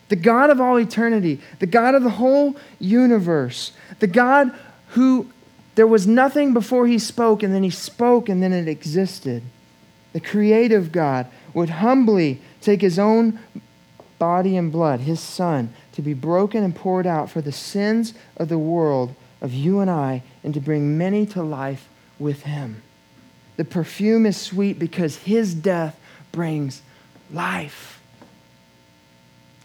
The 0.08 0.16
God 0.16 0.50
of 0.50 0.60
all 0.60 0.78
eternity, 0.78 1.40
the 1.58 1.66
God 1.66 1.94
of 1.94 2.02
the 2.02 2.10
whole 2.10 2.56
universe, 2.78 3.72
the 3.98 4.06
God 4.06 4.52
who 4.90 5.30
there 5.74 5.86
was 5.86 6.06
nothing 6.06 6.54
before 6.54 6.86
he 6.86 6.98
spoke, 6.98 7.42
and 7.42 7.54
then 7.54 7.62
he 7.62 7.70
spoke, 7.70 8.28
and 8.28 8.42
then 8.42 8.52
it 8.52 8.66
existed. 8.66 9.42
The 10.12 10.20
creative 10.20 10.90
God 10.90 11.26
would 11.52 11.68
humbly 11.68 12.40
take 12.62 12.80
his 12.80 12.98
own 12.98 13.38
body 14.18 14.56
and 14.56 14.72
blood, 14.72 15.00
his 15.00 15.20
son, 15.20 15.74
to 15.92 16.00
be 16.00 16.14
broken 16.14 16.64
and 16.64 16.74
poured 16.74 17.06
out 17.06 17.30
for 17.30 17.42
the 17.42 17.52
sins 17.52 18.14
of 18.38 18.48
the 18.48 18.58
world, 18.58 19.14
of 19.42 19.52
you 19.52 19.80
and 19.80 19.90
I, 19.90 20.22
and 20.42 20.54
to 20.54 20.60
bring 20.60 20.96
many 20.96 21.26
to 21.26 21.42
life 21.42 21.88
with 22.18 22.44
him. 22.44 22.82
The 23.56 23.64
perfume 23.64 24.26
is 24.26 24.36
sweet 24.36 24.78
because 24.78 25.16
his 25.16 25.54
death 25.54 25.98
brings 26.32 26.82
life. 27.32 28.00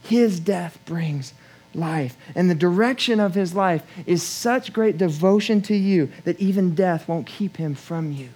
His 0.03 0.39
death 0.39 0.79
brings 0.85 1.33
life. 1.73 2.17
And 2.35 2.49
the 2.49 2.55
direction 2.55 3.19
of 3.19 3.35
his 3.35 3.53
life 3.53 3.83
is 4.05 4.23
such 4.23 4.73
great 4.73 4.97
devotion 4.97 5.61
to 5.63 5.75
you 5.75 6.09
that 6.23 6.39
even 6.39 6.75
death 6.75 7.07
won't 7.07 7.27
keep 7.27 7.57
him 7.57 7.75
from 7.75 8.11
you. 8.11 8.29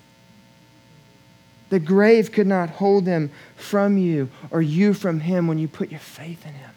The 1.69 1.79
grave 1.79 2.31
could 2.31 2.47
not 2.47 2.69
hold 2.69 3.07
him 3.07 3.31
from 3.55 3.97
you 3.97 4.29
or 4.51 4.61
you 4.61 4.93
from 4.93 5.21
him 5.21 5.47
when 5.47 5.57
you 5.57 5.67
put 5.67 5.89
your 5.89 5.99
faith 5.99 6.45
in 6.45 6.53
him. 6.53 6.74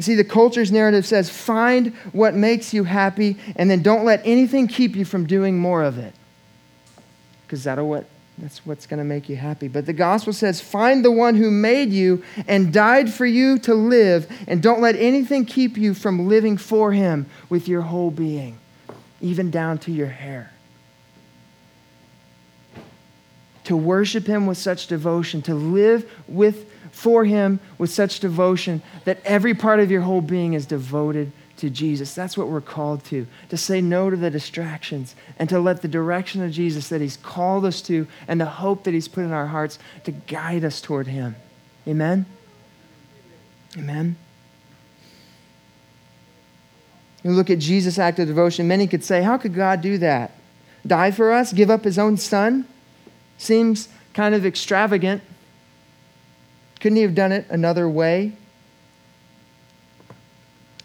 You 0.00 0.02
see, 0.02 0.14
the 0.14 0.24
culture's 0.24 0.72
narrative 0.72 1.04
says 1.04 1.28
find 1.28 1.94
what 2.12 2.32
makes 2.34 2.72
you 2.72 2.84
happy 2.84 3.36
and 3.54 3.70
then 3.70 3.82
don't 3.82 4.02
let 4.02 4.22
anything 4.24 4.66
keep 4.66 4.96
you 4.96 5.04
from 5.04 5.26
doing 5.26 5.58
more 5.58 5.82
of 5.82 5.98
it. 5.98 6.14
Because 7.42 7.64
that'll 7.64 7.86
what 7.86 8.06
that's 8.38 8.64
what's 8.64 8.86
going 8.86 8.96
to 8.96 9.04
make 9.04 9.28
you 9.28 9.36
happy. 9.36 9.68
But 9.68 9.84
the 9.84 9.92
gospel 9.92 10.32
says 10.32 10.58
find 10.58 11.04
the 11.04 11.10
one 11.10 11.34
who 11.34 11.50
made 11.50 11.92
you 11.92 12.24
and 12.48 12.72
died 12.72 13.12
for 13.12 13.26
you 13.26 13.58
to 13.58 13.74
live, 13.74 14.26
and 14.48 14.62
don't 14.62 14.80
let 14.80 14.96
anything 14.96 15.44
keep 15.44 15.76
you 15.76 15.92
from 15.92 16.28
living 16.28 16.56
for 16.56 16.92
him 16.92 17.26
with 17.50 17.68
your 17.68 17.82
whole 17.82 18.10
being, 18.10 18.56
even 19.20 19.50
down 19.50 19.76
to 19.80 19.92
your 19.92 20.08
hair. 20.08 20.50
To 23.64 23.76
worship 23.76 24.26
him 24.26 24.46
with 24.46 24.56
such 24.56 24.86
devotion, 24.86 25.42
to 25.42 25.54
live 25.54 26.10
with 26.26 26.72
for 26.92 27.24
Him 27.24 27.60
with 27.78 27.90
such 27.90 28.20
devotion 28.20 28.82
that 29.04 29.20
every 29.24 29.54
part 29.54 29.80
of 29.80 29.90
your 29.90 30.02
whole 30.02 30.20
being 30.20 30.54
is 30.54 30.66
devoted 30.66 31.32
to 31.58 31.70
Jesus. 31.70 32.14
That's 32.14 32.36
what 32.36 32.48
we're 32.48 32.60
called 32.60 33.04
to, 33.06 33.26
to 33.50 33.56
say 33.56 33.80
no 33.80 34.10
to 34.10 34.16
the 34.16 34.30
distractions 34.30 35.14
and 35.38 35.48
to 35.50 35.60
let 35.60 35.82
the 35.82 35.88
direction 35.88 36.42
of 36.42 36.50
Jesus 36.50 36.88
that 36.88 37.00
He's 37.00 37.16
called 37.18 37.64
us 37.64 37.82
to 37.82 38.06
and 38.26 38.40
the 38.40 38.46
hope 38.46 38.84
that 38.84 38.94
He's 38.94 39.08
put 39.08 39.24
in 39.24 39.32
our 39.32 39.46
hearts 39.46 39.78
to 40.04 40.12
guide 40.12 40.64
us 40.64 40.80
toward 40.80 41.06
Him. 41.06 41.36
Amen? 41.86 42.26
Amen. 43.76 44.16
You 47.22 47.32
look 47.32 47.50
at 47.50 47.58
Jesus' 47.58 47.98
act 47.98 48.18
of 48.18 48.26
devotion, 48.26 48.66
many 48.66 48.86
could 48.86 49.04
say, 49.04 49.22
How 49.22 49.36
could 49.36 49.54
God 49.54 49.80
do 49.80 49.98
that? 49.98 50.32
Die 50.86 51.10
for 51.10 51.32
us? 51.32 51.52
Give 51.52 51.70
up 51.70 51.84
his 51.84 51.98
own 51.98 52.16
son? 52.16 52.66
Seems 53.36 53.88
kind 54.14 54.34
of 54.34 54.46
extravagant. 54.46 55.22
Couldn't 56.80 56.96
he 56.96 57.02
have 57.02 57.14
done 57.14 57.30
it 57.30 57.46
another 57.50 57.88
way? 57.88 58.32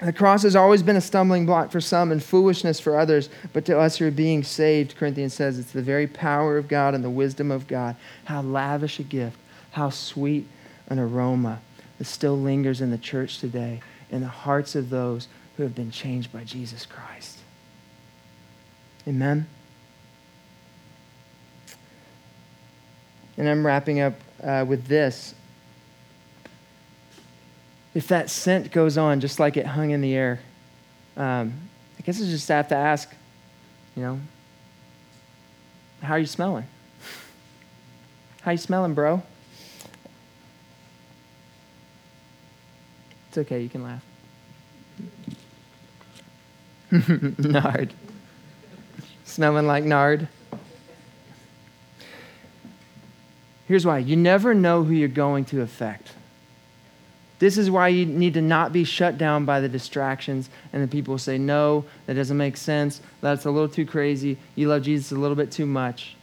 The 0.02 0.12
cross 0.12 0.44
has 0.44 0.56
always 0.56 0.84
been 0.84 0.98
a 0.98 1.02
stumbling 1.02 1.46
block 1.46 1.72
for 1.72 1.80
some 1.80 2.12
and 2.12 2.22
foolishness 2.22 2.82
for 2.82 3.00
others, 3.00 3.30
but 3.54 3.66
to 3.66 3.80
us 3.80 3.98
who 3.98 4.08
are 4.08 4.12
being 4.12 4.44
saved, 4.44 4.98
Corinthians 4.98 5.34
says, 5.34 5.58
it's 5.58 5.72
the 5.72 5.82
very 5.82 6.06
power 6.06 6.58
of 6.58 6.68
God 6.68 6.94
and 6.94 7.04
the 7.04 7.10
wisdom 7.10 7.50
of 7.50 7.66
God. 7.66 7.96
How 8.26 8.42
lavish 8.42 9.00
a 9.00 9.04
gift, 9.04 9.38
how 9.72 9.90
sweet 9.90 10.48
an 10.88 11.00
aroma 11.00 11.62
that 11.98 12.06
still 12.06 12.38
lingers 12.38 12.82
in 12.82 12.92
the 12.92 12.98
church 12.98 13.40
today, 13.40 13.80
in 14.12 14.20
the 14.20 14.28
hearts 14.28 14.76
of 14.76 14.90
those 14.90 15.30
who 15.56 15.64
have 15.64 15.74
been 15.74 15.92
changed 15.92 16.32
by 16.34 16.44
Jesus 16.44 16.86
Christ. 16.86 17.40
Amen. 19.08 19.48
And 23.38 23.48
I'm 23.48 23.66
wrapping 23.66 24.02
up 24.02 24.16
uh, 24.44 24.66
with 24.68 24.88
this 24.88 25.36
if 27.96 28.10
that 28.10 28.30
scent 28.30 28.72
goes 28.72 28.98
on 28.98 29.22
just 29.22 29.40
like 29.40 29.56
it 29.56 29.66
hung 29.66 29.92
in 29.92 30.02
the 30.02 30.14
air, 30.14 30.40
um, 31.16 31.54
I 31.98 32.02
guess 32.04 32.22
I 32.22 32.26
just 32.26 32.48
have 32.50 32.68
to 32.68 32.76
ask, 32.76 33.10
you 33.96 34.04
know, 34.04 34.20
how 36.02 36.14
are 36.14 36.20
you 36.20 36.26
smelling? 36.26 36.66
How 38.42 38.52
you 38.52 38.58
smelling, 38.58 38.94
bro? 38.94 39.24
It's 43.30 43.38
okay, 43.40 43.62
you 43.62 43.70
can 43.70 43.84
laugh. 43.84 44.04
nard. 47.40 47.94
Smelling 49.24 49.68
like 49.68 49.86
nard. 49.86 50.28
Here's 53.68 53.86
why 53.86 54.00
you 54.00 54.18
never 54.18 54.54
know 54.54 54.84
who 54.84 54.94
you're 54.94 55.08
going 55.08 55.46
to 55.46 55.62
affect. 55.62 56.12
This 57.40 57.58
is 57.58 57.70
why 57.70 57.90
you 57.90 58.06
need 58.06 58.34
to 58.36 58.42
not 58.42 58.72
be 58.72 58.84
shut 58.84 59.18
down 59.18 59.46
by 59.46 59.60
the 59.60 59.68
distractions 59.68 60.50
and 60.72 60.82
the 60.82 60.88
people 60.88 61.18
say, 61.18 61.38
no, 61.38 61.86
that 62.06 62.14
doesn't 62.14 62.38
make 62.38 62.56
sense. 62.56 63.02
That's 63.22 63.46
a 63.46 63.52
little 63.52 63.68
too 63.68 63.86
crazy. 63.86 64.38
You 64.56 64.70
love 64.70 64.84
Jesus 64.84 65.12
a 65.12 65.16
little 65.16 65.36
bit 65.36 65.52
too 65.52 65.66
much. 65.66 66.16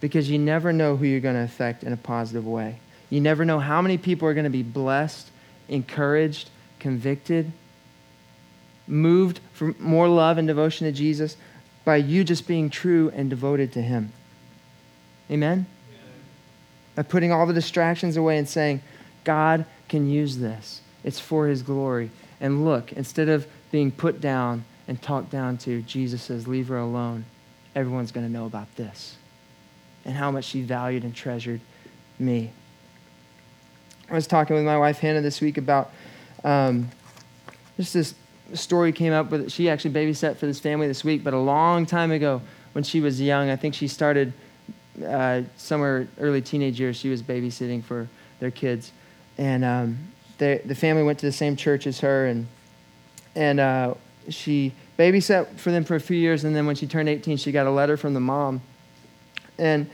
Because 0.00 0.28
you 0.28 0.38
never 0.38 0.72
know 0.72 0.96
who 0.96 1.06
you're 1.06 1.20
going 1.20 1.36
to 1.36 1.42
affect 1.42 1.84
in 1.84 1.92
a 1.92 1.96
positive 1.96 2.46
way. 2.46 2.80
You 3.08 3.20
never 3.20 3.44
know 3.44 3.60
how 3.60 3.80
many 3.80 3.98
people 3.98 4.28
are 4.28 4.34
going 4.34 4.44
to 4.44 4.50
be 4.50 4.62
blessed, 4.62 5.30
encouraged, 5.68 6.50
convicted, 6.78 7.52
moved 8.86 9.40
for 9.52 9.74
more 9.78 10.08
love 10.08 10.38
and 10.38 10.48
devotion 10.48 10.86
to 10.86 10.92
Jesus 10.92 11.36
by 11.84 11.96
you 11.96 12.24
just 12.24 12.46
being 12.46 12.68
true 12.68 13.10
and 13.14 13.30
devoted 13.30 13.72
to 13.72 13.82
Him. 13.82 14.12
Amen? 15.30 15.66
By 16.94 17.02
putting 17.02 17.32
all 17.32 17.46
the 17.46 17.54
distractions 17.54 18.16
away 18.16 18.36
and 18.38 18.48
saying, 18.48 18.82
God 19.24 19.64
can 19.88 20.08
use 20.08 20.38
this. 20.38 20.80
It's 21.04 21.20
for 21.20 21.46
his 21.46 21.62
glory. 21.62 22.10
And 22.40 22.64
look, 22.64 22.92
instead 22.92 23.28
of 23.28 23.46
being 23.70 23.90
put 23.90 24.20
down 24.20 24.64
and 24.88 25.00
talked 25.00 25.30
down 25.30 25.58
to, 25.58 25.82
Jesus 25.82 26.22
says, 26.22 26.48
Leave 26.48 26.68
her 26.68 26.78
alone. 26.78 27.24
Everyone's 27.74 28.12
going 28.12 28.26
to 28.26 28.32
know 28.32 28.46
about 28.46 28.74
this 28.76 29.16
and 30.04 30.14
how 30.14 30.30
much 30.30 30.44
she 30.44 30.62
valued 30.62 31.04
and 31.04 31.14
treasured 31.14 31.60
me. 32.18 32.50
I 34.10 34.14
was 34.14 34.26
talking 34.26 34.56
with 34.56 34.64
my 34.64 34.76
wife 34.76 34.98
Hannah 34.98 35.22
this 35.22 35.40
week 35.40 35.56
about 35.56 35.90
um, 36.44 36.90
just 37.76 37.94
this 37.94 38.14
story 38.54 38.92
came 38.92 39.12
up 39.12 39.30
with. 39.30 39.50
She 39.50 39.70
actually 39.70 39.94
babysat 39.94 40.36
for 40.36 40.46
this 40.46 40.60
family 40.60 40.86
this 40.86 41.04
week, 41.04 41.24
but 41.24 41.32
a 41.32 41.38
long 41.38 41.86
time 41.86 42.10
ago 42.10 42.42
when 42.72 42.84
she 42.84 43.00
was 43.00 43.20
young, 43.20 43.48
I 43.48 43.56
think 43.56 43.74
she 43.74 43.88
started 43.88 44.32
uh, 45.06 45.42
somewhere 45.56 46.08
early 46.18 46.42
teenage 46.42 46.78
years. 46.78 46.96
She 46.96 47.08
was 47.08 47.22
babysitting 47.22 47.82
for 47.82 48.08
their 48.40 48.50
kids, 48.50 48.92
and 49.38 49.64
um, 49.64 49.98
the 50.38 50.74
family 50.74 51.02
went 51.02 51.18
to 51.20 51.26
the 51.26 51.32
same 51.32 51.56
church 51.56 51.86
as 51.86 52.00
her, 52.00 52.26
and 52.26 52.46
and 53.34 53.60
uh, 53.60 53.94
she 54.28 54.72
babysat 54.98 55.58
for 55.58 55.70
them 55.70 55.84
for 55.84 55.94
a 55.94 56.00
few 56.00 56.16
years, 56.16 56.44
and 56.44 56.54
then 56.54 56.66
when 56.66 56.76
she 56.76 56.86
turned 56.86 57.08
18, 57.08 57.36
she 57.36 57.52
got 57.52 57.66
a 57.66 57.70
letter 57.70 57.96
from 57.96 58.14
the 58.14 58.20
mom, 58.20 58.60
and 59.58 59.88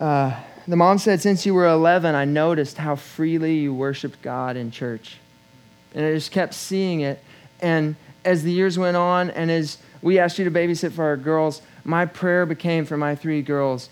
uh, 0.00 0.34
the 0.66 0.76
mom 0.76 0.98
said, 0.98 1.20
Since 1.20 1.44
you 1.46 1.54
were 1.54 1.66
11, 1.66 2.14
I 2.14 2.24
noticed 2.24 2.78
how 2.78 2.96
freely 2.96 3.58
you 3.58 3.74
worshiped 3.74 4.22
God 4.22 4.56
in 4.56 4.70
church. 4.70 5.18
And 5.94 6.04
I 6.04 6.12
just 6.12 6.32
kept 6.32 6.54
seeing 6.54 7.00
it. 7.00 7.22
And 7.60 7.96
as 8.24 8.42
the 8.42 8.52
years 8.52 8.78
went 8.78 8.96
on, 8.96 9.30
and 9.30 9.50
as 9.50 9.78
we 10.02 10.18
asked 10.18 10.38
you 10.38 10.44
to 10.44 10.50
babysit 10.50 10.92
for 10.92 11.04
our 11.04 11.16
girls, 11.16 11.62
my 11.84 12.06
prayer 12.06 12.46
became 12.46 12.84
for 12.84 12.96
my 12.96 13.14
three 13.14 13.42
girls 13.42 13.90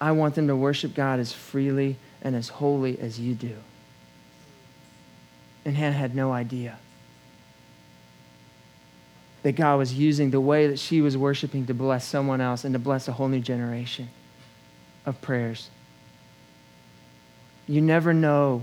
I 0.00 0.12
want 0.12 0.36
them 0.36 0.46
to 0.46 0.54
worship 0.54 0.94
God 0.94 1.18
as 1.18 1.32
freely 1.32 1.96
and 2.22 2.36
as 2.36 2.48
holy 2.48 3.00
as 3.00 3.18
you 3.18 3.34
do. 3.34 3.56
And 5.68 5.76
Hannah 5.76 5.98
had 5.98 6.14
no 6.14 6.32
idea 6.32 6.78
that 9.42 9.52
God 9.52 9.76
was 9.76 9.92
using 9.92 10.30
the 10.30 10.40
way 10.40 10.66
that 10.66 10.78
she 10.78 11.02
was 11.02 11.14
worshiping 11.14 11.66
to 11.66 11.74
bless 11.74 12.06
someone 12.06 12.40
else 12.40 12.64
and 12.64 12.72
to 12.72 12.78
bless 12.78 13.06
a 13.06 13.12
whole 13.12 13.28
new 13.28 13.40
generation 13.40 14.08
of 15.04 15.20
prayers. 15.20 15.68
You 17.66 17.82
never 17.82 18.14
know 18.14 18.62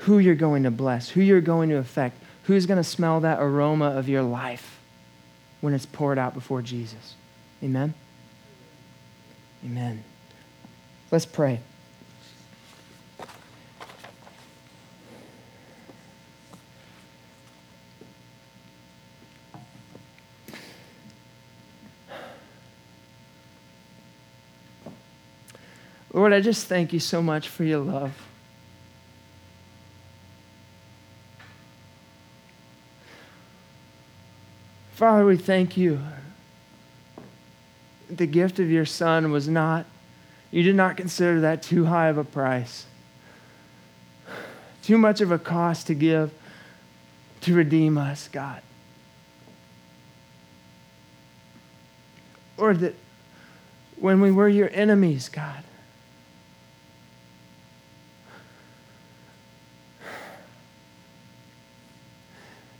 who 0.00 0.18
you're 0.18 0.34
going 0.34 0.64
to 0.64 0.70
bless, 0.70 1.08
who 1.08 1.22
you're 1.22 1.40
going 1.40 1.70
to 1.70 1.76
affect, 1.76 2.22
who's 2.42 2.66
going 2.66 2.76
to 2.76 2.84
smell 2.84 3.20
that 3.20 3.40
aroma 3.40 3.86
of 3.86 4.06
your 4.06 4.22
life 4.22 4.80
when 5.62 5.72
it's 5.72 5.86
poured 5.86 6.18
out 6.18 6.34
before 6.34 6.60
Jesus. 6.60 7.14
Amen? 7.62 7.94
Amen. 9.64 10.04
Let's 11.10 11.24
pray. 11.24 11.60
Lord, 26.12 26.32
I 26.32 26.40
just 26.40 26.66
thank 26.66 26.92
you 26.92 27.00
so 27.00 27.22
much 27.22 27.48
for 27.48 27.64
your 27.64 27.80
love. 27.80 28.12
Father, 34.92 35.24
we 35.24 35.38
thank 35.38 35.76
you. 35.76 36.00
The 38.10 38.26
gift 38.26 38.58
of 38.58 38.70
your 38.70 38.84
Son 38.84 39.32
was 39.32 39.48
not, 39.48 39.86
you 40.50 40.62
did 40.62 40.76
not 40.76 40.98
consider 40.98 41.40
that 41.40 41.62
too 41.62 41.86
high 41.86 42.08
of 42.08 42.18
a 42.18 42.24
price, 42.24 42.84
too 44.82 44.98
much 44.98 45.22
of 45.22 45.32
a 45.32 45.38
cost 45.38 45.86
to 45.86 45.94
give 45.94 46.30
to 47.40 47.54
redeem 47.54 47.96
us, 47.96 48.28
God. 48.28 48.60
Lord, 52.58 52.80
that 52.80 52.94
when 53.96 54.20
we 54.20 54.30
were 54.30 54.48
your 54.48 54.70
enemies, 54.72 55.28
God, 55.30 55.64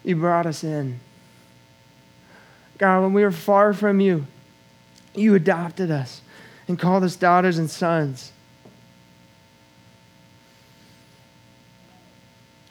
you 0.05 0.17
brought 0.17 0.47
us 0.47 0.65
in. 0.65 1.01
God, 2.79 3.03
when 3.03 3.13
we 3.13 3.23
were 3.23 3.31
far 3.31 3.73
from 3.73 4.01
you, 4.01 4.27
you 5.15 5.35
adopted 5.35 5.91
us 5.91 6.21
and 6.67 6.79
called 6.79 7.05
us 7.05 7.17
daughters 7.17 7.59
and 7.59 7.71
sons. 7.71 8.33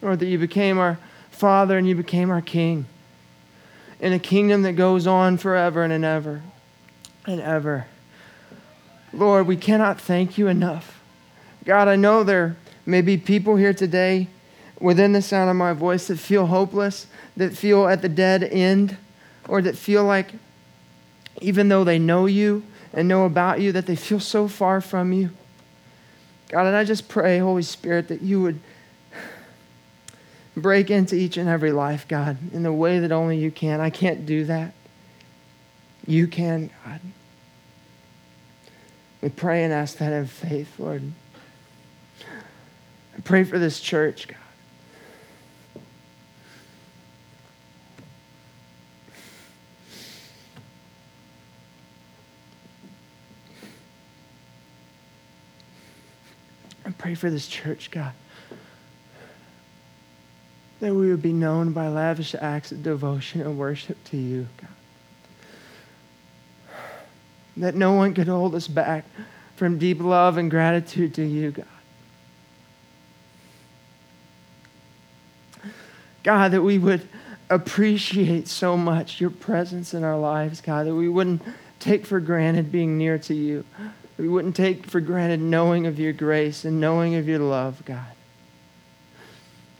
Lord, 0.02 0.20
that 0.20 0.26
you 0.26 0.38
became 0.38 0.80
our 0.80 0.98
Father 1.30 1.78
and 1.78 1.88
you 1.88 1.96
became 1.96 2.30
our 2.32 2.42
King 2.42 2.86
in 4.00 4.14
a 4.14 4.20
kingdom 4.20 4.64
that 4.64 4.74
goes 4.74 5.06
on 5.06 5.38
forever 5.38 5.84
and 5.84 6.04
ever 6.04 6.42
and 7.26 7.40
ever. 7.40 7.86
Lord, 9.14 9.46
we 9.46 9.56
cannot 9.56 10.02
thank 10.02 10.38
you 10.38 10.48
enough. 10.48 11.00
God, 11.64 11.88
I 11.88 11.96
know 11.96 12.24
there 12.24 12.56
may 12.86 13.02
be 13.02 13.18
people 13.18 13.56
here 13.56 13.74
today 13.74 14.28
within 14.82 15.14
the 15.14 15.22
sound 15.22 15.50
of 15.50 15.56
my 15.56 15.74
voice 15.74 16.08
that 16.08 16.18
feel 16.18 16.48
hopeless, 16.48 17.08
that 17.38 17.56
feel 17.56 17.88
at 17.88 18.02
the 18.02 18.10
dead 18.10 18.44
end, 18.44 18.98
or 19.48 19.62
that 19.62 19.78
feel 19.78 20.04
like 20.04 20.34
even 21.42 21.70
though 21.70 21.84
they 21.84 22.00
know 22.00 22.26
you 22.26 22.64
and 22.94 23.08
know 23.08 23.26
about 23.26 23.62
you, 23.62 23.72
that 23.72 23.86
they 23.86 23.96
feel 23.96 24.20
so 24.20 24.48
far 24.48 24.82
from 24.82 25.14
you. 25.14 25.30
God, 26.50 26.68
and 26.68 26.76
I 26.76 26.84
just 26.84 27.08
pray, 27.08 27.40
Holy 27.40 27.64
Spirit, 27.64 28.10
that 28.10 28.22
you 28.22 28.42
would 28.42 28.60
break 30.58 30.92
into 30.92 31.16
each 31.16 31.38
and 31.38 31.48
every 31.48 31.72
life, 31.72 32.08
God, 32.08 32.38
in 32.54 32.64
the 32.64 32.74
way 32.74 33.00
that 33.00 33.12
only 33.12 33.38
you 33.38 33.52
can. 33.52 33.80
I 33.80 33.90
can't 33.90 34.26
do 34.26 34.46
that. 34.46 34.74
You 36.06 36.28
can, 36.28 36.70
God. 36.86 37.00
We 39.22 39.30
pray 39.30 39.64
and 39.64 39.72
ask 39.72 39.98
that 40.00 40.12
in 40.12 40.26
faith, 40.26 40.80
Lord. 40.80 41.04
I 43.16 43.22
pray 43.24 43.44
for 43.44 43.60
this 43.60 43.80
church, 43.80 44.28
God. 44.28 44.38
Pray 57.02 57.16
for 57.16 57.32
this 57.32 57.48
church, 57.48 57.90
God. 57.90 58.14
That 60.82 60.94
we 60.94 61.10
would 61.10 61.22
be 61.22 61.34
known 61.34 61.74
by 61.74 61.88
lavish 61.88 62.36
acts 62.36 62.72
of 62.72 62.84
devotion 62.84 63.42
and 63.42 63.58
worship 63.58 63.98
to 64.06 64.18
you, 64.18 64.48
God. 64.58 64.70
That 67.58 67.76
no 67.76 67.94
one 67.94 68.14
could 68.14 68.28
hold 68.28 68.54
us 68.54 68.68
back 68.68 69.06
from 69.56 69.80
deep 69.80 70.00
love 70.00 70.38
and 70.38 70.50
gratitude 70.50 71.16
to 71.16 71.24
you, 71.24 71.52
God. 71.52 71.66
God, 76.24 76.52
that 76.52 76.62
we 76.62 76.78
would 76.78 77.08
appreciate 77.50 78.48
so 78.48 78.78
much 78.78 79.20
your 79.20 79.32
presence 79.32 79.96
in 79.96 80.04
our 80.04 80.20
lives, 80.20 80.62
God, 80.62 80.86
that 80.86 80.94
we 80.94 81.10
wouldn't 81.10 81.42
take 81.80 82.06
for 82.06 82.20
granted 82.20 82.72
being 82.72 83.00
near 83.00 83.18
to 83.18 83.34
you 83.34 83.66
we 84.22 84.28
wouldn't 84.28 84.56
take 84.56 84.86
for 84.86 85.00
granted 85.00 85.42
knowing 85.42 85.88
of 85.88 85.98
your 85.98 86.14
grace 86.14 86.64
and 86.64 86.80
knowing 86.80 87.16
of 87.16 87.28
your 87.28 87.40
love, 87.40 87.84
God. 87.86 88.06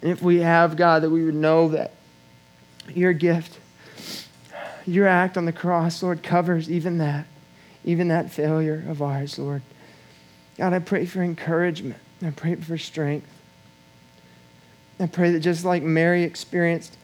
And 0.02 0.10
if 0.10 0.24
we 0.24 0.40
have, 0.40 0.76
God, 0.76 1.04
that 1.04 1.12
we 1.12 1.24
would 1.24 1.36
know 1.36 1.68
that 1.68 1.94
your 2.90 3.14
gift, 3.14 3.60
your 4.88 5.08
act 5.08 5.38
on 5.38 5.46
the 5.46 5.52
cross, 5.52 6.02
Lord, 6.02 6.24
covers 6.24 6.72
even 6.72 6.98
that, 6.98 7.28
even 7.86 8.08
that 8.08 8.32
failure 8.32 8.84
of 8.90 9.00
ours, 9.00 9.38
Lord. 9.38 9.62
God, 10.58 10.74
I 10.74 10.80
pray 10.80 11.06
for 11.06 11.22
encouragement. 11.22 12.00
I 12.26 12.32
pray 12.32 12.56
for 12.56 12.80
strength. 12.80 13.30
I 15.00 15.06
pray 15.06 15.34
that 15.34 15.42
just 15.42 15.64
like 15.64 15.84
Mary 15.84 16.24
experienced 16.24 16.98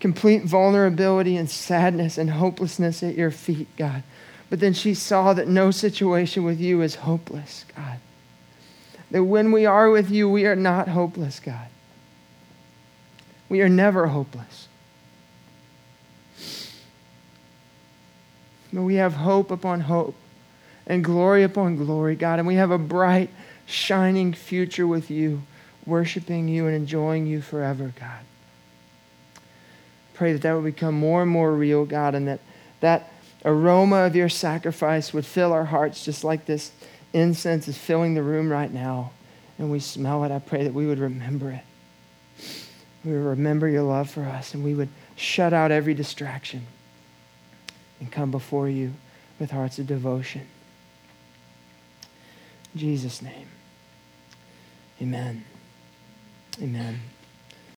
complete 0.00 0.42
vulnerability 0.42 1.36
and 1.36 1.48
sadness 1.48 2.18
and 2.18 2.30
hopelessness 2.30 3.04
at 3.04 3.14
your 3.14 3.30
feet, 3.30 3.68
God, 3.76 4.02
but 4.50 4.58
then 4.58 4.74
she 4.74 4.94
saw 4.94 5.32
that 5.32 5.46
no 5.46 5.70
situation 5.70 6.44
with 6.44 6.60
you 6.60 6.82
is 6.82 6.96
hopeless, 6.96 7.64
God. 7.76 8.00
That 9.12 9.24
when 9.24 9.52
we 9.52 9.64
are 9.64 9.90
with 9.90 10.10
you, 10.10 10.28
we 10.28 10.44
are 10.44 10.56
not 10.56 10.88
hopeless, 10.88 11.38
God. 11.40 11.68
We 13.48 13.62
are 13.62 13.68
never 13.68 14.08
hopeless. 14.08 14.68
But 18.72 18.82
we 18.82 18.96
have 18.96 19.14
hope 19.14 19.50
upon 19.52 19.80
hope 19.80 20.14
and 20.86 21.04
glory 21.04 21.44
upon 21.44 21.76
glory, 21.76 22.16
God. 22.16 22.40
And 22.40 22.46
we 22.46 22.56
have 22.56 22.70
a 22.72 22.78
bright, 22.78 23.30
shining 23.66 24.32
future 24.32 24.86
with 24.86 25.10
you, 25.10 25.42
worshiping 25.86 26.48
you 26.48 26.66
and 26.66 26.74
enjoying 26.74 27.26
you 27.26 27.40
forever, 27.40 27.92
God. 27.98 28.24
Pray 30.14 30.32
that 30.32 30.42
that 30.42 30.52
would 30.54 30.64
become 30.64 30.94
more 30.94 31.22
and 31.22 31.30
more 31.30 31.52
real, 31.52 31.84
God, 31.84 32.14
and 32.14 32.26
that 32.28 32.40
that 32.80 33.09
aroma 33.44 34.06
of 34.06 34.16
your 34.16 34.28
sacrifice 34.28 35.12
would 35.12 35.26
fill 35.26 35.52
our 35.52 35.64
hearts 35.64 36.04
just 36.04 36.24
like 36.24 36.46
this 36.46 36.72
incense 37.12 37.68
is 37.68 37.76
filling 37.76 38.14
the 38.14 38.22
room 38.22 38.50
right 38.50 38.72
now. 38.72 39.12
And 39.58 39.70
we 39.70 39.80
smell 39.80 40.24
it. 40.24 40.32
I 40.32 40.38
pray 40.38 40.64
that 40.64 40.72
we 40.72 40.86
would 40.86 40.98
remember 40.98 41.50
it. 41.50 41.64
We 43.04 43.12
would 43.12 43.24
remember 43.24 43.68
your 43.68 43.82
love 43.82 44.10
for 44.10 44.22
us 44.22 44.54
and 44.54 44.64
we 44.64 44.74
would 44.74 44.88
shut 45.16 45.52
out 45.52 45.70
every 45.70 45.94
distraction 45.94 46.66
and 47.98 48.10
come 48.10 48.30
before 48.30 48.68
you 48.68 48.92
with 49.38 49.50
hearts 49.50 49.78
of 49.78 49.86
devotion. 49.86 50.46
In 52.74 52.80
Jesus' 52.80 53.20
name. 53.20 53.48
Amen. 55.00 55.44
Amen. 56.60 57.00